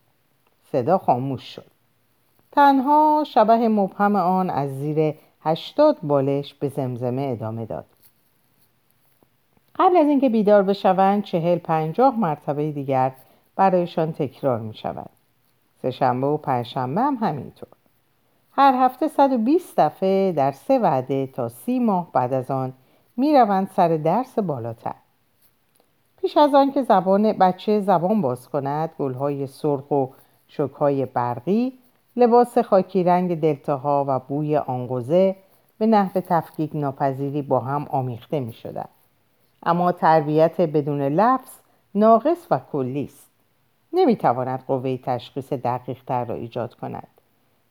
صدا 0.72 0.98
خاموش 0.98 1.42
شد. 1.54 1.70
تنها 2.52 3.24
شبه 3.26 3.68
مبهم 3.68 4.16
آن 4.16 4.50
از 4.50 4.70
زیر 4.78 5.14
هشتاد 5.40 5.96
بالش 6.02 6.54
به 6.54 6.68
زمزمه 6.68 7.22
ادامه 7.22 7.66
داد. 7.66 7.86
قبل 9.78 9.96
از 9.96 10.06
اینکه 10.06 10.28
بیدار 10.28 10.62
بشوند 10.62 11.22
چهل 11.22 11.58
پنجاه 11.58 12.20
مرتبه 12.20 12.72
دیگر 12.72 13.12
برایشان 13.56 14.12
تکرار 14.12 14.58
می 14.60 14.74
شود 14.74 15.10
سهشنبه 15.82 16.26
و 16.26 16.36
پنجشنبه 16.36 17.00
هم 17.00 17.14
همینطور. 17.20 17.68
هر 18.52 18.74
هفته 18.84 19.08
120 19.08 19.80
دفعه 19.80 20.32
در 20.32 20.52
سه 20.52 20.78
وعده 20.78 21.26
تا 21.26 21.48
سی 21.48 21.78
ماه 21.78 22.12
بعد 22.12 22.32
از 22.32 22.50
آن 22.50 22.72
می 23.16 23.34
روند 23.34 23.70
سر 23.76 23.96
درس 23.96 24.38
بالاتر. 24.38 24.94
پیش 26.20 26.36
از 26.36 26.54
آن 26.54 26.72
که 26.72 26.82
زبان 26.82 27.32
بچه 27.32 27.80
زبان 27.80 28.22
باز 28.22 28.48
کند 28.48 28.90
گلهای 28.98 29.46
سرخ 29.46 29.90
و 29.90 30.06
شکهای 30.48 31.06
برقی 31.06 31.72
لباس 32.16 32.58
خاکی 32.58 33.04
رنگ 33.04 33.40
دلتاها 33.40 34.04
و 34.08 34.18
بوی 34.18 34.56
آنگوزه 34.56 35.36
به 35.78 35.86
نحو 35.86 36.20
تفکیک 36.20 36.70
ناپذیری 36.74 37.42
با 37.42 37.60
هم 37.60 37.86
آمیخته 37.90 38.40
می 38.40 38.52
شدن. 38.52 38.88
اما 39.64 39.92
تربیت 39.92 40.60
بدون 40.60 41.02
لفظ 41.02 41.50
ناقص 41.94 42.46
و 42.50 42.60
کلی 42.72 43.04
است. 43.04 43.30
نمی‌تواند 43.92 44.64
قوه 44.66 44.96
تشخیص 44.96 45.52
دقیق 45.52 45.98
تر 46.06 46.24
را 46.24 46.34
ایجاد 46.34 46.74
کند. 46.74 47.08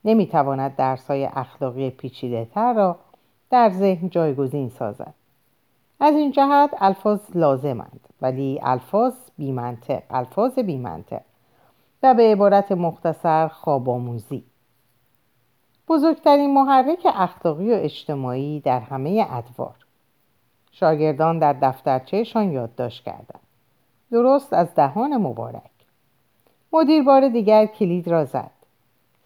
نمی‌تواند 0.06 0.76
درس 0.76 1.08
های 1.08 1.26
اخلاقی 1.26 1.90
پیچیده 1.90 2.46
تر 2.46 2.74
را 2.74 3.00
در 3.50 3.70
ذهن 3.70 4.10
جایگزین 4.10 4.70
سازد. 4.70 5.14
از 6.00 6.16
این 6.16 6.32
جهت 6.32 6.70
الفاظ 6.80 7.20
لازمند 7.36 8.00
ولی 8.22 8.60
الفاظ 8.64 9.14
بیمنطق 9.38 10.04
الفاظ 10.10 10.60
بیمنطق 10.60 11.22
و 12.04 12.14
به 12.14 12.24
عبارت 12.24 12.72
مختصر 12.72 13.48
خواب 13.48 13.90
آموزی 13.90 14.44
بزرگترین 15.88 16.54
محرک 16.54 17.08
اخلاقی 17.16 17.72
و 17.72 17.76
اجتماعی 17.76 18.60
در 18.60 18.80
همه 18.80 19.28
ادوار. 19.30 19.76
شاگردان 20.74 21.40
در 21.40 21.54
دفترچهشان 21.54 22.52
یادداشت 22.52 23.04
کردند. 23.04 23.40
درست 24.12 24.54
از 24.54 24.76
دهان 24.76 25.18
مبارک. 25.18 25.62
مدیر 26.74 27.04
بار 27.04 27.30
دیگر 27.30 27.66
کلید 27.66 28.08
را 28.08 28.26
زد. 28.26 28.52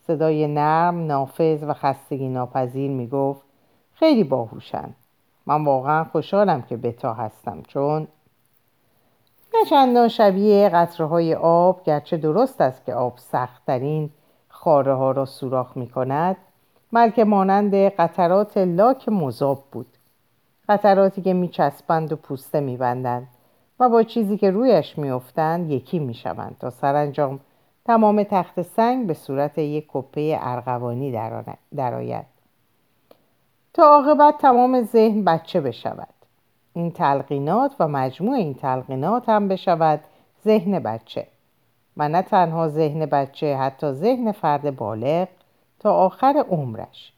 صدای 0.07 0.47
نرم 0.47 1.05
نافذ 1.05 1.63
و 1.63 1.73
خستگی 1.73 2.29
ناپذیر 2.29 2.91
می 2.91 3.07
گفت 3.07 3.41
خیلی 3.93 4.23
باهوشن 4.23 4.89
من 5.45 5.65
واقعا 5.65 6.03
خوشحالم 6.03 6.61
که 6.61 6.77
بتا 6.77 7.13
هستم 7.13 7.61
چون 7.67 8.07
نه 9.53 9.69
چندان 9.69 10.07
شبیه 10.07 10.69
قطره 10.69 11.07
های 11.07 11.35
آب 11.35 11.83
گرچه 11.83 12.17
درست 12.17 12.61
است 12.61 12.85
که 12.85 12.93
آب 12.93 13.13
سختترین 13.17 14.09
خاره 14.49 14.93
ها 14.93 15.11
را 15.11 15.25
سوراخ 15.25 15.77
می 15.77 15.89
کند 15.89 16.37
بلکه 16.93 17.23
مانند 17.23 17.75
قطرات 17.75 18.57
لاک 18.57 19.09
مذاب 19.09 19.63
بود. 19.71 19.96
قطراتی 20.69 21.21
که 21.21 21.33
میچسبند 21.33 22.11
و 22.11 22.15
پوسته 22.15 22.59
میبندند 22.59 23.27
و 23.79 23.89
با 23.89 24.03
چیزی 24.03 24.37
که 24.37 24.51
رویش 24.51 24.97
میافتند 24.97 25.71
یکی 25.71 25.99
می‌شوند 25.99 26.55
تا 26.59 26.69
سرانجام 26.69 27.39
تمام 27.85 28.23
تخت 28.23 28.61
سنگ 28.61 29.07
به 29.07 29.13
صورت 29.13 29.57
یک 29.57 29.87
کپه 29.87 30.37
ارغوانی 30.41 31.11
درآید 31.75 32.25
تا 33.73 33.83
عاقبت 33.83 34.37
تمام 34.37 34.81
ذهن 34.81 35.23
بچه 35.23 35.61
بشود. 35.61 36.13
این 36.73 36.91
تلقینات 36.91 37.75
و 37.79 37.87
مجموع 37.87 38.35
این 38.35 38.53
تلقینات 38.53 39.29
هم 39.29 39.47
بشود 39.47 39.99
ذهن 40.45 40.79
بچه 40.79 41.27
و 41.97 42.09
نه 42.09 42.21
تنها 42.21 42.67
ذهن 42.67 43.05
بچه 43.05 43.57
حتی 43.57 43.91
ذهن 43.91 44.31
فرد 44.31 44.75
بالغ 44.75 45.27
تا 45.79 45.93
آخر 45.93 46.45
عمرش. 46.49 47.13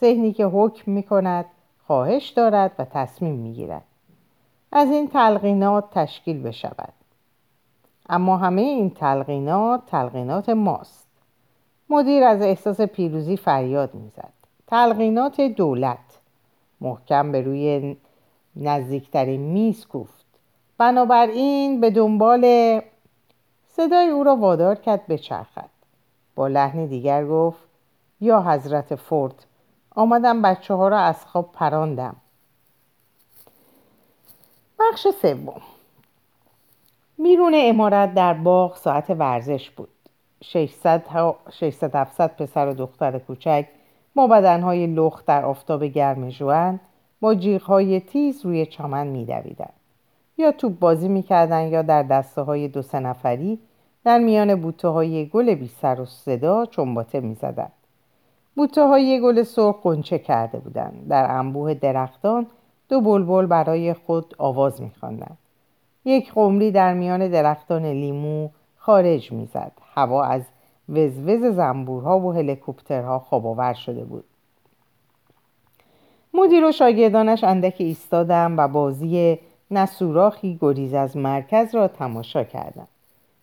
ذهنی 0.00 0.32
که 0.32 0.44
حکم 0.44 0.92
می 0.92 1.02
کند 1.02 1.44
خواهش 1.86 2.28
دارد 2.28 2.72
و 2.78 2.84
تصمیم 2.84 3.34
می 3.34 3.52
گیرد 3.52 3.84
از 4.72 4.90
این 4.90 5.08
تلقینات 5.08 5.90
تشکیل 5.90 6.42
بشود. 6.42 6.92
اما 8.08 8.36
همه 8.36 8.62
این 8.62 8.90
تلقینات 8.90 9.86
تلقینات 9.86 10.48
ماست. 10.48 11.06
مدیر 11.90 12.24
از 12.24 12.42
احساس 12.42 12.80
پیروزی 12.80 13.36
فریاد 13.36 13.94
می‌زد. 13.94 14.32
تلقینات 14.66 15.40
دولت. 15.40 15.98
محکم 16.80 17.32
به 17.32 17.40
روی 17.40 17.96
نزدیکترین 18.56 19.40
میز 19.40 19.88
گفت 19.88 20.24
بنابراین 20.78 21.80
به 21.80 21.90
دنبال 21.90 22.80
صدای 23.68 24.08
او 24.08 24.24
را 24.24 24.36
وادار 24.36 24.74
کرد 24.74 25.06
بچرخد. 25.06 25.70
با 26.34 26.48
لحن 26.48 26.86
دیگر 26.86 27.26
گفت 27.26 27.62
یا 28.20 28.42
حضرت 28.42 28.94
فورد 28.94 29.44
آمدم 29.94 30.42
بچه 30.42 30.74
ها 30.74 30.88
را 30.88 30.98
از 30.98 31.26
خواب 31.26 31.52
پراندم. 31.52 32.16
بخش 34.78 35.06
سوم. 35.22 35.60
بیرون 37.18 37.52
امارت 37.56 38.14
در 38.14 38.34
باغ 38.34 38.76
ساعت 38.76 39.10
ورزش 39.10 39.70
بود. 39.70 39.88
600 40.44 41.08
700 41.94 42.36
پسر 42.36 42.68
و 42.68 42.74
دختر 42.74 43.18
کوچک 43.18 43.66
با 44.14 44.26
بدنهای 44.26 44.86
لخت 44.86 45.26
در 45.26 45.44
آفتاب 45.44 45.84
گرم 45.84 46.30
ژوئن 46.30 46.80
با 47.20 47.34
جیغهای 47.34 48.00
تیز 48.00 48.44
روی 48.44 48.66
چمن 48.66 49.06
میدویدند. 49.06 49.72
یا 50.38 50.52
توپ 50.52 50.78
بازی 50.78 51.08
می‌کردند 51.08 51.72
یا 51.72 51.82
در 51.82 52.02
دسته 52.02 52.42
های 52.42 52.68
دو 52.68 52.82
سه 52.82 53.00
نفری 53.00 53.58
در 54.04 54.18
میان 54.18 54.60
بوته 54.60 54.88
های 54.88 55.26
گل 55.26 55.54
بی 55.54 55.68
سر 55.68 56.00
و 56.00 56.04
صدا 56.04 56.66
چنباته 56.66 57.20
می‌زدند. 57.20 57.72
بوته 58.56 58.86
های 58.86 59.20
گل 59.20 59.42
سرخ 59.42 59.76
قنچه 59.82 60.18
کرده 60.18 60.58
بودند 60.58 61.08
در 61.08 61.30
انبوه 61.30 61.74
درختان 61.74 62.46
دو 62.88 63.00
بلبل 63.00 63.46
برای 63.46 63.94
خود 63.94 64.34
آواز 64.38 64.82
میخواندند. 64.82 65.38
یک 66.04 66.32
قمری 66.32 66.70
در 66.70 66.94
میان 66.94 67.28
درختان 67.28 67.86
لیمو 67.86 68.48
خارج 68.76 69.32
می‌زد. 69.32 69.72
هوا 69.94 70.24
از 70.24 70.42
وزوز 70.88 71.44
زنبورها 71.44 72.20
و 72.20 72.32
هلیکوپترها 72.32 73.18
خواب 73.18 73.72
شده 73.72 74.04
بود. 74.04 74.24
مدیر 76.34 76.64
و 76.64 76.72
شاگردانش 76.72 77.44
اندکی 77.44 77.84
ایستادم 77.84 78.58
و 78.58 78.68
بازی 78.68 79.38
نسوراخی 79.70 80.58
گریز 80.60 80.94
از 80.94 81.16
مرکز 81.16 81.74
را 81.74 81.88
تماشا 81.88 82.44
کردم 82.44 82.88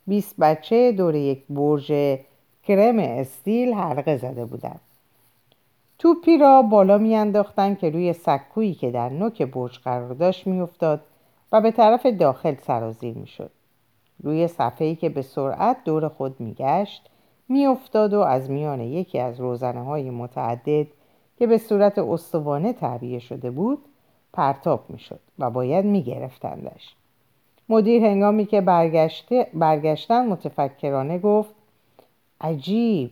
بیست 0.07 0.35
بچه 0.39 0.91
دور 0.91 1.15
یک 1.15 1.43
برج 1.49 2.19
کرم 2.63 2.99
استیل 2.99 3.73
حلقه 3.73 4.17
زده 4.17 4.45
بودند. 4.45 4.79
توپی 5.99 6.37
را 6.37 6.61
بالا 6.61 6.97
میانداختند 6.97 7.79
که 7.79 7.89
روی 7.89 8.13
سکویی 8.13 8.73
که 8.73 8.91
در 8.91 9.09
نوک 9.09 9.41
برج 9.41 9.79
قرار 9.79 10.13
داشت 10.13 10.47
میافتاد 10.47 11.01
و 11.51 11.61
به 11.61 11.71
طرف 11.71 12.05
داخل 12.05 12.55
سرازیر 12.55 13.17
می‌شد. 13.17 13.51
روی 14.23 14.47
صفحه‌ای 14.47 14.95
که 14.95 15.09
به 15.09 15.21
سرعت 15.21 15.77
دور 15.85 16.07
خود 16.07 16.39
میگشت 16.39 17.09
میافتاد 17.49 18.13
و 18.13 18.19
از 18.19 18.49
میان 18.49 18.81
یکی 18.81 19.19
از 19.19 19.39
روزنه 19.39 19.83
های 19.83 20.09
متعدد 20.09 20.87
که 21.39 21.47
به 21.47 21.57
صورت 21.57 21.97
استوانه 21.97 22.73
تعبیه 22.73 23.19
شده 23.19 23.51
بود 23.51 23.79
پرتاب 24.33 24.85
می‌شد 24.89 25.19
و 25.39 25.49
باید 25.49 25.85
میگرفتندش. 25.85 26.95
مدیر 27.69 28.05
هنگامی 28.05 28.45
که 28.45 28.61
برگشته 28.61 29.47
برگشتن 29.53 30.27
متفکرانه 30.27 31.19
گفت 31.19 31.55
عجیب! 32.41 33.11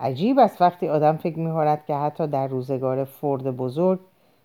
عجیب 0.00 0.38
است 0.38 0.62
وقتی 0.62 0.88
آدم 0.88 1.16
فکر 1.16 1.38
می‌کند 1.38 1.84
که 1.86 1.94
حتی 1.94 2.26
در 2.26 2.46
روزگار 2.46 3.04
فرد 3.04 3.56
بزرگ 3.56 4.00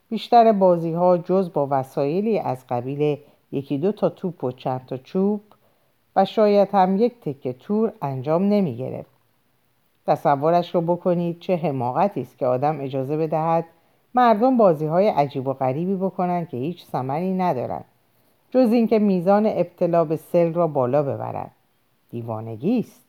بیشتر 0.09 0.51
بازی 0.51 0.93
ها 0.93 1.17
جز 1.17 1.53
با 1.53 1.67
وسایلی 1.71 2.39
از 2.39 2.67
قبیل 2.69 3.17
یکی 3.51 3.77
دو 3.77 3.91
تا 3.91 4.09
توپ 4.09 4.43
و 4.43 4.51
چند 4.51 4.85
تا 4.85 4.97
چوب 4.97 5.41
و 6.15 6.25
شاید 6.25 6.69
هم 6.73 6.97
یک 6.97 7.19
تکه 7.21 7.53
تور 7.53 7.93
انجام 8.01 8.43
نمی 8.43 8.77
گرفت. 8.77 9.13
تصورش 10.07 10.75
رو 10.75 10.81
بکنید 10.81 11.39
چه 11.39 11.55
حماقتی 11.55 12.21
است 12.21 12.37
که 12.37 12.45
آدم 12.45 12.81
اجازه 12.81 13.17
بدهد 13.17 13.65
مردم 14.13 14.57
بازی 14.57 14.85
های 14.85 15.07
عجیب 15.07 15.47
و 15.47 15.53
غریبی 15.53 15.95
بکنند 15.95 16.49
که 16.49 16.57
هیچ 16.57 16.85
ثمری 16.85 17.33
ندارند 17.33 17.85
جز 18.51 18.71
اینکه 18.71 18.99
میزان 18.99 19.45
ابتلا 19.45 20.05
به 20.05 20.15
سل 20.15 20.53
را 20.53 20.67
بالا 20.67 21.03
ببرند 21.03 21.51
دیوانگی 22.09 22.79
است 22.79 23.02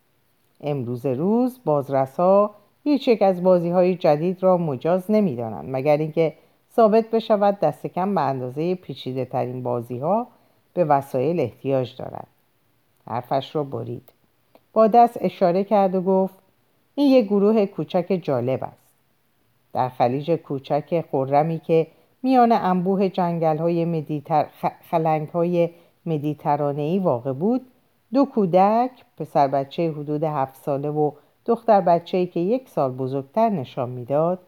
امروز 0.65 1.07
روز 1.07 1.61
بازرسا 1.65 2.51
هیچ 2.85 3.09
یک 3.09 3.23
از 3.23 3.43
بازی 3.43 3.71
های 3.71 3.95
جدید 3.95 4.43
را 4.43 4.57
مجاز 4.57 5.11
نمی 5.11 5.37
دانند 5.37 5.65
مگر 5.69 5.97
اینکه 5.97 6.35
ثابت 6.77 7.11
بشود 7.11 7.61
دست 7.61 7.87
کم 7.87 8.15
به 8.15 8.21
اندازه 8.21 8.75
پیچیده 8.75 9.25
ترین 9.25 9.63
بازی 9.63 9.99
ها 9.99 10.27
به 10.75 10.85
وسایل 10.85 11.41
احتیاج 11.41 11.97
دارد 11.97 12.27
حرفش 13.07 13.57
را 13.57 13.65
برید. 13.65 14.13
با 14.73 14.87
دست 14.87 15.19
اشاره 15.21 15.65
کرد 15.65 15.95
و 15.95 16.01
گفت 16.01 16.35
این 16.95 17.13
یک 17.13 17.27
گروه 17.27 17.67
کوچک 17.67 18.21
جالب 18.23 18.65
است. 18.65 18.95
در 19.73 19.89
خلیج 19.89 20.31
کوچک 20.31 21.05
خرمی 21.13 21.59
که 21.59 21.87
میان 22.23 22.53
انبوه 22.53 23.09
جنگل 23.09 23.59
های 23.59 23.85
مدیتر... 23.85 24.47
خلنگ 24.91 25.29
های 25.29 25.71
مدیترانهی 26.07 26.99
واقع 26.99 27.33
بود 27.33 27.67
دو 28.15 28.25
کودک 28.25 28.91
پسر 29.17 29.49
بچه 29.49 29.91
حدود 29.91 30.25
هفت 30.25 30.57
ساله 30.57 30.91
و 30.91 31.13
دختر 31.47 31.81
بچه 31.81 32.27
که 32.27 32.41
یک 32.41 32.69
سال 32.69 32.93
بزرگتر 32.93 33.49
نشان 33.49 33.91
می‌داد 33.91 34.39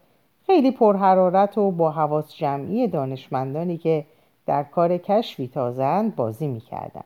خیلی 0.46 0.70
پرحرارت 0.70 1.58
و 1.58 1.70
با 1.70 1.90
حواس 1.90 2.34
جمعی 2.34 2.88
دانشمندانی 2.88 3.78
که 3.78 4.06
در 4.46 4.62
کار 4.62 4.98
کشفی 4.98 5.48
تازند 5.48 6.16
بازی 6.16 6.46
می‌کردن 6.46 7.04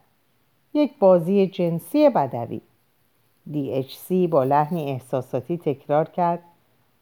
یک 0.75 0.99
بازی 0.99 1.47
جنسی 1.47 2.09
بدوی. 2.09 2.61
DHC 3.53 4.13
با 4.31 4.45
لحنی 4.45 4.91
احساساتی 4.91 5.59
تکرار 5.59 6.05
کرد. 6.05 6.43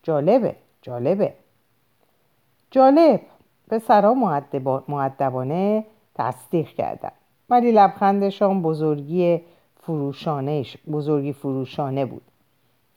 جالبه 0.02 0.56
جالبه. 0.82 1.34
جالب. 2.70 3.20
پسرها 3.70 4.14
معدبانه 4.88 5.84
تصدیق 6.14 6.68
کردند. 6.68 7.17
ولی 7.50 7.72
لبخندشان 7.72 8.62
بزرگی 8.62 9.40
فروشانه 9.80 10.64
بزرگی 10.92 11.32
فروشانه 11.32 12.04
بود. 12.06 12.22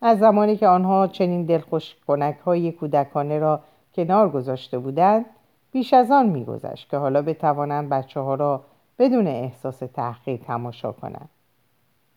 از 0.01 0.19
زمانی 0.19 0.57
که 0.57 0.67
آنها 0.67 1.07
چنین 1.07 1.45
دلخوش 1.45 1.95
کنک 2.07 2.37
های 2.37 2.71
کودکانه 2.71 3.39
را 3.39 3.59
کنار 3.95 4.29
گذاشته 4.29 4.79
بودند 4.79 5.25
بیش 5.71 5.93
از 5.93 6.11
آن 6.11 6.29
میگذشت 6.29 6.89
که 6.89 6.97
حالا 6.97 7.21
بتوانند 7.21 7.89
بچه 7.89 8.19
ها 8.19 8.35
را 8.35 8.63
بدون 8.99 9.27
احساس 9.27 9.79
تحقیر 9.79 10.37
تماشا 10.37 10.91
کنند. 10.91 11.29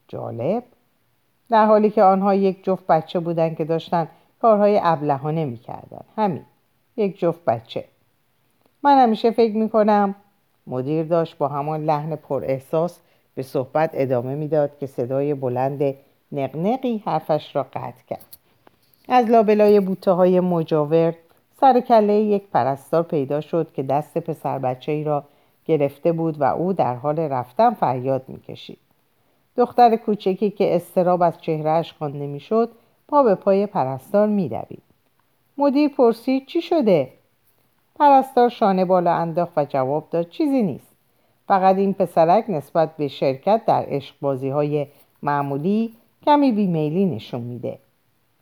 جالب؟ 0.08 0.62
در 1.50 1.66
حالی 1.66 1.90
که 1.90 2.02
آنها 2.02 2.34
یک 2.34 2.64
جفت 2.64 2.86
بچه 2.86 3.20
بودند 3.20 3.56
که 3.56 3.64
داشتند 3.64 4.08
کارهای 4.40 4.80
ابلهانه 4.82 5.44
می‌کردند. 5.44 6.04
همین 6.16 6.42
یک 6.96 7.18
جفت 7.18 7.44
بچه. 7.44 7.84
من 8.82 8.98
همیشه 8.98 9.30
فکر 9.30 9.56
می‌کنم 9.56 10.14
مدیر 10.66 11.04
داشت 11.04 11.38
با 11.38 11.48
همان 11.48 11.84
لحن 11.84 12.16
پر 12.16 12.44
احساس 12.44 12.98
به 13.34 13.42
صحبت 13.42 13.90
ادامه 13.92 14.34
می‌داد 14.34 14.78
که 14.78 14.86
صدای 14.86 15.34
بلند 15.34 15.94
نقنقی 16.32 17.02
حرفش 17.06 17.56
را 17.56 17.62
قطع 17.62 18.04
کرد. 18.08 18.36
از 19.08 19.26
لابلای 19.30 19.80
بوته 19.80 20.10
های 20.10 20.40
مجاور 20.40 21.14
سر 21.60 21.80
کله 21.80 22.12
یک 22.14 22.42
پرستار 22.52 23.02
پیدا 23.02 23.40
شد 23.40 23.72
که 23.72 23.82
دست 23.82 24.18
پسر 24.18 24.58
بچه 24.58 24.92
ای 24.92 25.04
را 25.04 25.24
گرفته 25.64 26.12
بود 26.12 26.40
و 26.40 26.44
او 26.44 26.72
در 26.72 26.94
حال 26.94 27.18
رفتن 27.18 27.74
فریاد 27.74 28.22
می‌کشید. 28.28 28.78
دختر 29.56 29.96
کوچکی 29.96 30.50
که 30.50 30.76
استراب 30.76 31.22
از 31.22 31.40
چهرهش 31.40 31.92
خوانده 31.92 32.26
می‌شد 32.26 32.70
پا 33.08 33.22
به 33.22 33.34
پای 33.34 33.66
پرستار 33.66 34.28
میدوید. 34.28 34.82
مدیر 35.58 35.88
پرسید 35.88 36.46
چی 36.46 36.62
شده؟ 36.62 37.08
پرستار 37.98 38.48
شانه 38.48 38.84
بالا 38.84 39.12
انداخت 39.12 39.52
و 39.56 39.64
جواب 39.64 40.10
داد 40.10 40.28
چیزی 40.28 40.62
نیست. 40.62 40.96
فقط 41.48 41.76
این 41.76 41.94
پسرک 41.94 42.44
نسبت 42.48 42.96
به 42.96 43.08
شرکت 43.08 43.62
در 43.66 43.84
عشق 43.88 44.14
بازی 44.20 44.48
های 44.48 44.86
معمولی 45.22 45.96
کمی 46.26 46.52
بیمیلی 46.52 47.06
نشون 47.06 47.40
میده. 47.40 47.78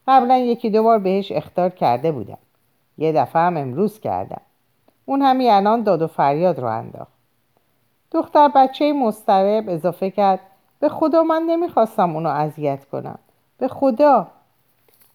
قبلا 0.09 0.39
یکی 0.39 0.71
دو 0.71 0.83
بار 0.83 0.99
بهش 0.99 1.33
اختار 1.33 1.71
کرده 1.71 2.13
بودم. 2.13 2.39
یه 2.99 3.13
دفعه 3.13 3.43
هم 3.43 3.57
امروز 3.57 4.01
کردم. 4.01 4.41
اون 5.07 5.23
همین 5.23 5.51
الان 5.51 5.83
داد 5.83 6.03
و 6.03 6.07
فریاد 6.07 6.61
رو 6.61 6.67
انداخت. 6.67 7.13
دختر 8.11 8.49
بچه 8.49 8.93
مسترب 8.93 9.65
اضافه 9.69 10.11
کرد 10.11 10.41
به 10.81 10.89
خدا 10.89 11.23
من 11.23 11.43
نمی‌خواستم 11.43 12.15
اونو 12.15 12.29
اذیت 12.29 12.85
کنم. 12.85 13.19
به 13.59 13.69
خدا. 13.69 14.27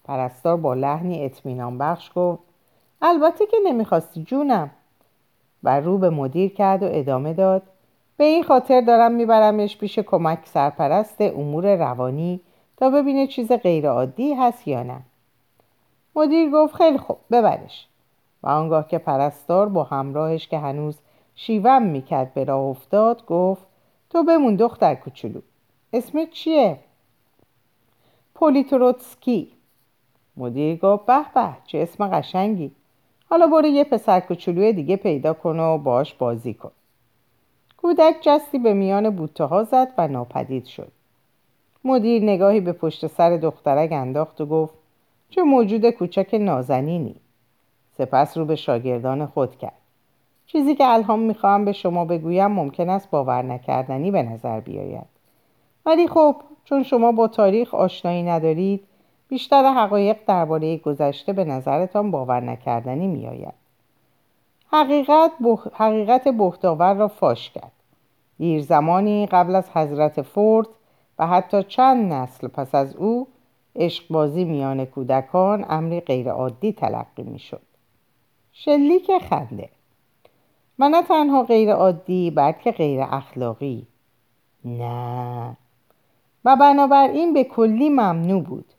پرستار 0.04 0.56
با 0.56 0.74
لحنی 0.74 1.24
اطمینان 1.24 1.78
بخش 1.78 2.10
گفت 2.14 2.47
البته 3.02 3.46
که 3.46 3.56
نمی‌خواستی 3.64 4.22
جونم. 4.22 4.70
و 5.62 5.80
رو 5.80 5.98
به 5.98 6.10
مدیر 6.10 6.52
کرد 6.54 6.82
و 6.82 6.88
ادامه 6.90 7.32
داد. 7.32 7.62
به 8.16 8.24
این 8.24 8.42
خاطر 8.42 8.80
دارم 8.80 9.12
میبرمش 9.12 9.76
پیش 9.76 9.98
کمک 9.98 10.38
سرپرست 10.44 11.20
امور 11.20 11.76
روانی 11.76 12.40
تا 12.76 12.90
ببینه 12.90 13.26
چیز 13.26 13.52
غیرعادی 13.52 14.34
هست 14.34 14.68
یا 14.68 14.82
نه. 14.82 15.00
مدیر 16.16 16.50
گفت 16.50 16.74
خیلی 16.74 16.98
خوب 16.98 17.16
ببرش. 17.30 17.86
و 18.42 18.48
آنگاه 18.48 18.88
که 18.88 18.98
پرستار 18.98 19.68
با 19.68 19.84
همراهش 19.84 20.48
که 20.48 20.58
هنوز 20.58 20.98
شیوم 21.34 21.82
می‌کرد 21.82 22.34
به 22.34 22.44
راه 22.44 22.60
افتاد 22.60 23.26
گفت 23.26 23.66
تو 24.10 24.24
بمون 24.24 24.56
دختر 24.56 24.94
کوچولو. 24.94 25.40
اسمت 25.92 26.30
چیه؟ 26.30 26.78
پولیتروتسکی. 28.34 29.52
مدیر 30.36 30.76
گفت 30.76 31.06
به 31.06 31.24
به 31.34 31.48
چه 31.64 31.78
اسم 31.78 32.08
قشنگی. 32.08 32.72
حالا 33.30 33.46
برو 33.46 33.66
یه 33.66 33.84
پسر 33.84 34.20
کوچولوی 34.20 34.72
دیگه 34.72 34.96
پیدا 34.96 35.32
کن 35.32 35.60
و 35.60 35.78
باش 35.78 36.14
بازی 36.14 36.54
کن. 36.54 36.70
کودک 37.76 38.16
جستی 38.20 38.58
به 38.58 38.74
میان 38.74 39.10
بوته 39.10 39.44
ها 39.44 39.64
زد 39.64 39.88
و 39.98 40.08
ناپدید 40.08 40.64
شد. 40.64 40.92
مدیر 41.84 42.22
نگاهی 42.22 42.60
به 42.60 42.72
پشت 42.72 43.06
سر 43.06 43.36
دخترک 43.36 43.92
انداخت 43.92 44.40
و 44.40 44.46
گفت 44.46 44.74
چه 45.30 45.42
موجود 45.42 45.90
کوچک 45.90 46.34
نازنینی. 46.40 47.16
سپس 47.98 48.36
رو 48.36 48.44
به 48.44 48.56
شاگردان 48.56 49.26
خود 49.26 49.58
کرد. 49.58 49.72
چیزی 50.46 50.74
که 50.74 50.84
الان 50.86 51.18
می‌خواهم 51.18 51.64
به 51.64 51.72
شما 51.72 52.04
بگویم 52.04 52.46
ممکن 52.50 52.88
است 52.88 53.10
باور 53.10 53.42
نکردنی 53.42 54.10
به 54.10 54.22
نظر 54.22 54.60
بیاید. 54.60 55.06
ولی 55.86 56.08
خب 56.08 56.36
چون 56.64 56.82
شما 56.82 57.12
با 57.12 57.28
تاریخ 57.28 57.74
آشنایی 57.74 58.22
ندارید 58.22 58.84
بیشتر 59.28 59.72
حقایق 59.72 60.16
درباره 60.26 60.76
گذشته 60.76 61.32
به 61.32 61.44
نظرتان 61.44 62.10
باور 62.10 62.40
نکردنی 62.40 63.06
میآید. 63.06 63.54
حقیقت, 64.72 65.32
بخ... 65.44 65.68
حقیقت 65.74 66.28
بختاور 66.28 66.94
را 66.94 67.08
فاش 67.08 67.50
کرد. 67.50 67.72
دیر 68.38 68.62
زمانی 68.62 69.26
قبل 69.26 69.54
از 69.56 69.70
حضرت 69.70 70.22
فورد 70.22 70.68
و 71.18 71.26
حتی 71.26 71.62
چند 71.62 72.12
نسل 72.12 72.48
پس 72.48 72.74
از 72.74 72.96
او 72.96 73.28
عشقبازی 73.76 74.44
میان 74.44 74.84
کودکان 74.84 75.66
امری 75.68 76.00
غیرعادی 76.00 76.72
تلقی 76.72 77.22
می‌شد. 77.22 77.62
شلیک 78.52 79.10
خنده. 79.30 79.68
و 80.78 80.88
نه 80.88 81.02
تنها 81.02 81.42
غیر 81.42 81.72
عادی 81.72 82.30
بلکه 82.30 82.72
غیر 82.72 83.00
اخلاقی 83.10 83.86
نه. 84.64 85.56
و 86.44 86.56
بنابراین 86.56 87.34
به 87.34 87.44
کلی 87.44 87.88
ممنوع 87.88 88.42
بود. 88.42 88.74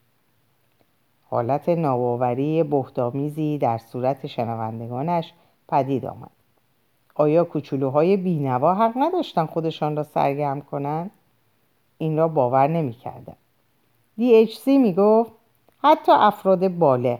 حالت 1.29 1.69
ناباوری 1.69 2.63
بهتامیزی 2.63 3.57
در 3.57 3.77
صورت 3.77 4.27
شنوندگانش 4.27 5.33
پدید 5.67 6.05
آمد. 6.05 6.31
آیا 7.15 7.43
کوچولوهای 7.43 8.17
بینوا 8.17 8.73
حق 8.73 8.93
نداشتن 8.95 9.45
خودشان 9.45 9.95
را 9.95 10.03
سرگرم 10.03 10.61
کنند 10.61 11.11
این 11.97 12.17
را 12.17 12.27
باور 12.27 12.67
نمی 12.67 12.93
کردن. 12.93 13.35
DHC 14.19 14.67
می 14.67 14.93
گفت 14.93 15.31
حتی 15.83 16.11
افراد 16.11 16.67
بالغ 16.67 17.19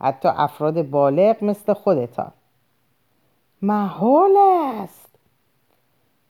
حتی 0.00 0.28
افراد 0.28 0.90
بالغ 0.90 1.44
مثل 1.44 1.72
خودتان. 1.72 2.32
محال 3.62 4.36
است. 4.82 5.08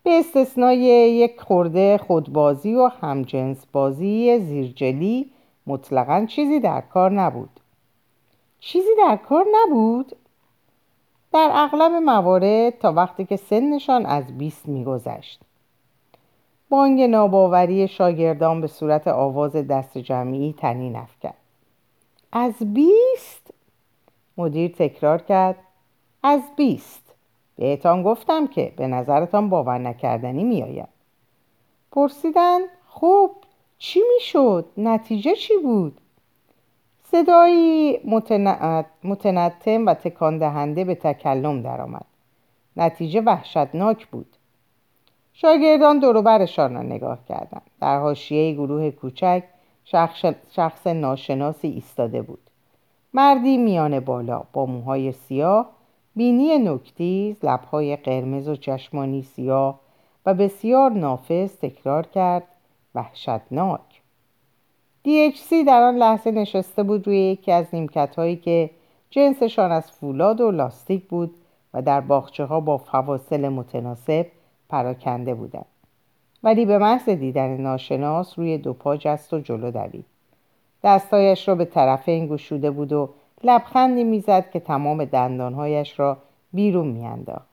به 0.03 0.19
استثنای 0.19 0.79
یک 0.79 1.41
خورده 1.41 1.99
خودبازی 1.99 2.75
و 2.75 2.91
همجنس 3.01 3.67
بازی 3.73 4.39
زیرجلی 4.39 5.31
مطلقا 5.69 6.27
چیزی 6.29 6.61
در 6.61 6.81
کار 6.81 7.13
نبود. 7.13 7.61
چیزی 8.61 8.91
در 8.99 9.17
کار 9.17 9.47
نبود؟ 9.55 10.17
در 11.33 11.51
اغلب 11.55 11.93
موارد 11.93 12.79
تا 12.79 12.93
وقتی 12.93 13.25
که 13.25 13.37
سنشان 13.37 14.07
از 14.07 14.39
20 14.39 14.69
میگذشت. 14.69 15.41
بانگ 16.69 17.03
ناباوری 17.03 17.89
شاگردان 17.89 18.61
به 18.61 18.67
صورت 18.67 19.09
آواز 19.09 19.53
دست 19.57 19.99
جمعی 19.99 20.55
تنین 20.59 20.97
افکند. 20.97 21.35
از 22.33 22.55
بیست؟ 22.61 23.51
مدیر 24.37 24.71
تکرار 24.71 25.19
کرد. 25.19 25.57
از 26.23 26.41
بیست. 26.57 27.15
بهتان 27.57 28.03
گفتم 28.03 28.47
که 28.47 28.73
به 28.77 28.87
نظرتان 28.87 29.49
باور 29.49 29.79
نکردنی 29.79 30.45
میآید. 30.45 30.89
پرسیدن 31.93 32.61
خب 32.89 33.31
چی 33.79 34.01
می‌شد؟ 34.15 34.67
نتیجه 34.77 35.35
چی 35.35 35.55
بود؟ 35.63 36.01
صدایی 37.03 37.99
متنتم 39.05 39.87
و 39.87 39.95
تکان 39.95 40.39
دهنده 40.39 40.85
به 40.85 40.95
تکلم 40.95 41.63
درآمد. 41.63 42.07
نتیجه 42.77 43.21
وحشتناک 43.21 44.07
بود. 44.07 44.37
شاگردان 45.33 45.99
دوروبرشان 45.99 46.75
را 46.75 46.83
نگاه 46.83 47.19
کردند. 47.29 47.71
در 47.81 47.99
حاشیه 47.99 48.53
گروه 48.53 48.91
کوچک 48.91 49.45
شخص, 49.85 50.25
شخص 50.51 50.87
ناشناسی 50.87 51.69
ایستاده 51.69 52.23
بود. 52.23 52.41
مردی 53.15 53.57
میان 53.57 54.01
بالا 54.01 54.43
با 54.53 54.67
موهای 54.67 55.13
سیاه 55.13 55.71
بینی 56.17 56.59
نکتیز 56.59 57.45
لبهای 57.45 57.97
قرمز 57.97 58.49
و 58.49 58.57
چشمانی 58.57 59.23
سیاه 59.23 59.81
و 60.27 60.35
بسیار 60.35 60.91
نافذ 60.91 61.57
تکرار 61.57 62.07
کرد 62.07 62.45
وحشتناک. 62.95 64.03
DHC 65.07 65.55
در 65.67 65.83
آن 65.83 65.97
لحظه 65.97 66.31
نشسته 66.31 66.83
بود 66.83 67.07
روی 67.07 67.19
یکی 67.19 67.53
از 67.53 67.67
نیمکت 67.73 68.17
هایی 68.17 68.37
که 68.37 68.71
جنسشان 69.11 69.73
از 69.73 69.91
فولاد 69.91 70.41
و 70.41 70.51
لاستیک 70.51 71.09
بود 71.09 71.35
و 71.75 71.83
در 71.83 72.01
باخچه 72.01 72.45
ها 72.45 72.61
با 72.61 72.79
فواصل 72.79 73.49
متناسب 73.49 74.27
پراکنده 74.69 75.35
بودند. 75.35 75.67
ولی 76.43 76.65
به 76.65 76.79
محض 76.79 77.09
دیدن 77.09 77.57
ناشناس 77.57 78.39
روی 78.39 78.59
دو 78.59 78.73
پا 78.73 78.97
جست 78.97 79.33
و 79.33 79.41
جلو 79.41 79.71
دوید. 79.71 80.05
دستایش 80.85 81.49
را 81.49 81.55
به 81.55 81.65
طرف 81.65 82.09
این 82.09 82.27
گشوده 82.27 82.71
بود 82.71 82.93
و 82.93 83.11
لبخندی 83.45 84.05
می‌زد 84.05 84.51
که 84.51 84.61
تمام 84.61 85.05
دندانهایش 85.05 86.01
را 86.01 86.19
بیرون 86.53 86.89
میانداخت. 86.89 87.49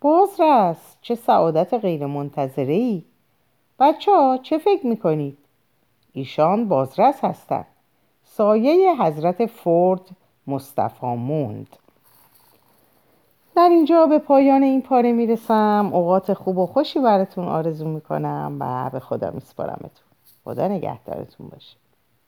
بازرس 0.00 0.96
چه 1.00 1.14
سعادت 1.14 1.74
غیر 1.74 2.06
منتظره 2.06 2.74
ای 2.74 3.02
بچه 3.78 4.12
ها 4.12 4.38
چه 4.42 4.58
فکر 4.58 4.86
می‌کنید؟ 4.86 5.38
ایشان 6.12 6.68
بازرس 6.68 7.24
هستند 7.24 7.66
سایه 8.24 9.02
حضرت 9.02 9.46
فورد 9.46 10.00
مصطفی 10.46 11.06
موند. 11.06 11.76
در 13.56 13.68
اینجا 13.68 14.06
به 14.06 14.18
پایان 14.18 14.62
این 14.62 14.82
پاره 14.82 15.12
می‌رسم. 15.12 15.90
اوقات 15.92 16.32
خوب 16.32 16.58
و 16.58 16.66
خوشی 16.66 17.00
براتون 17.00 17.44
آرزو 17.44 17.88
می‌کنم 17.88 18.56
و 18.60 18.90
به 18.90 19.00
خدا 19.00 19.30
میسپارمتون. 19.30 20.06
خدا 20.44 20.68
نگهدارتون 20.68 21.48
باشه. 21.48 21.76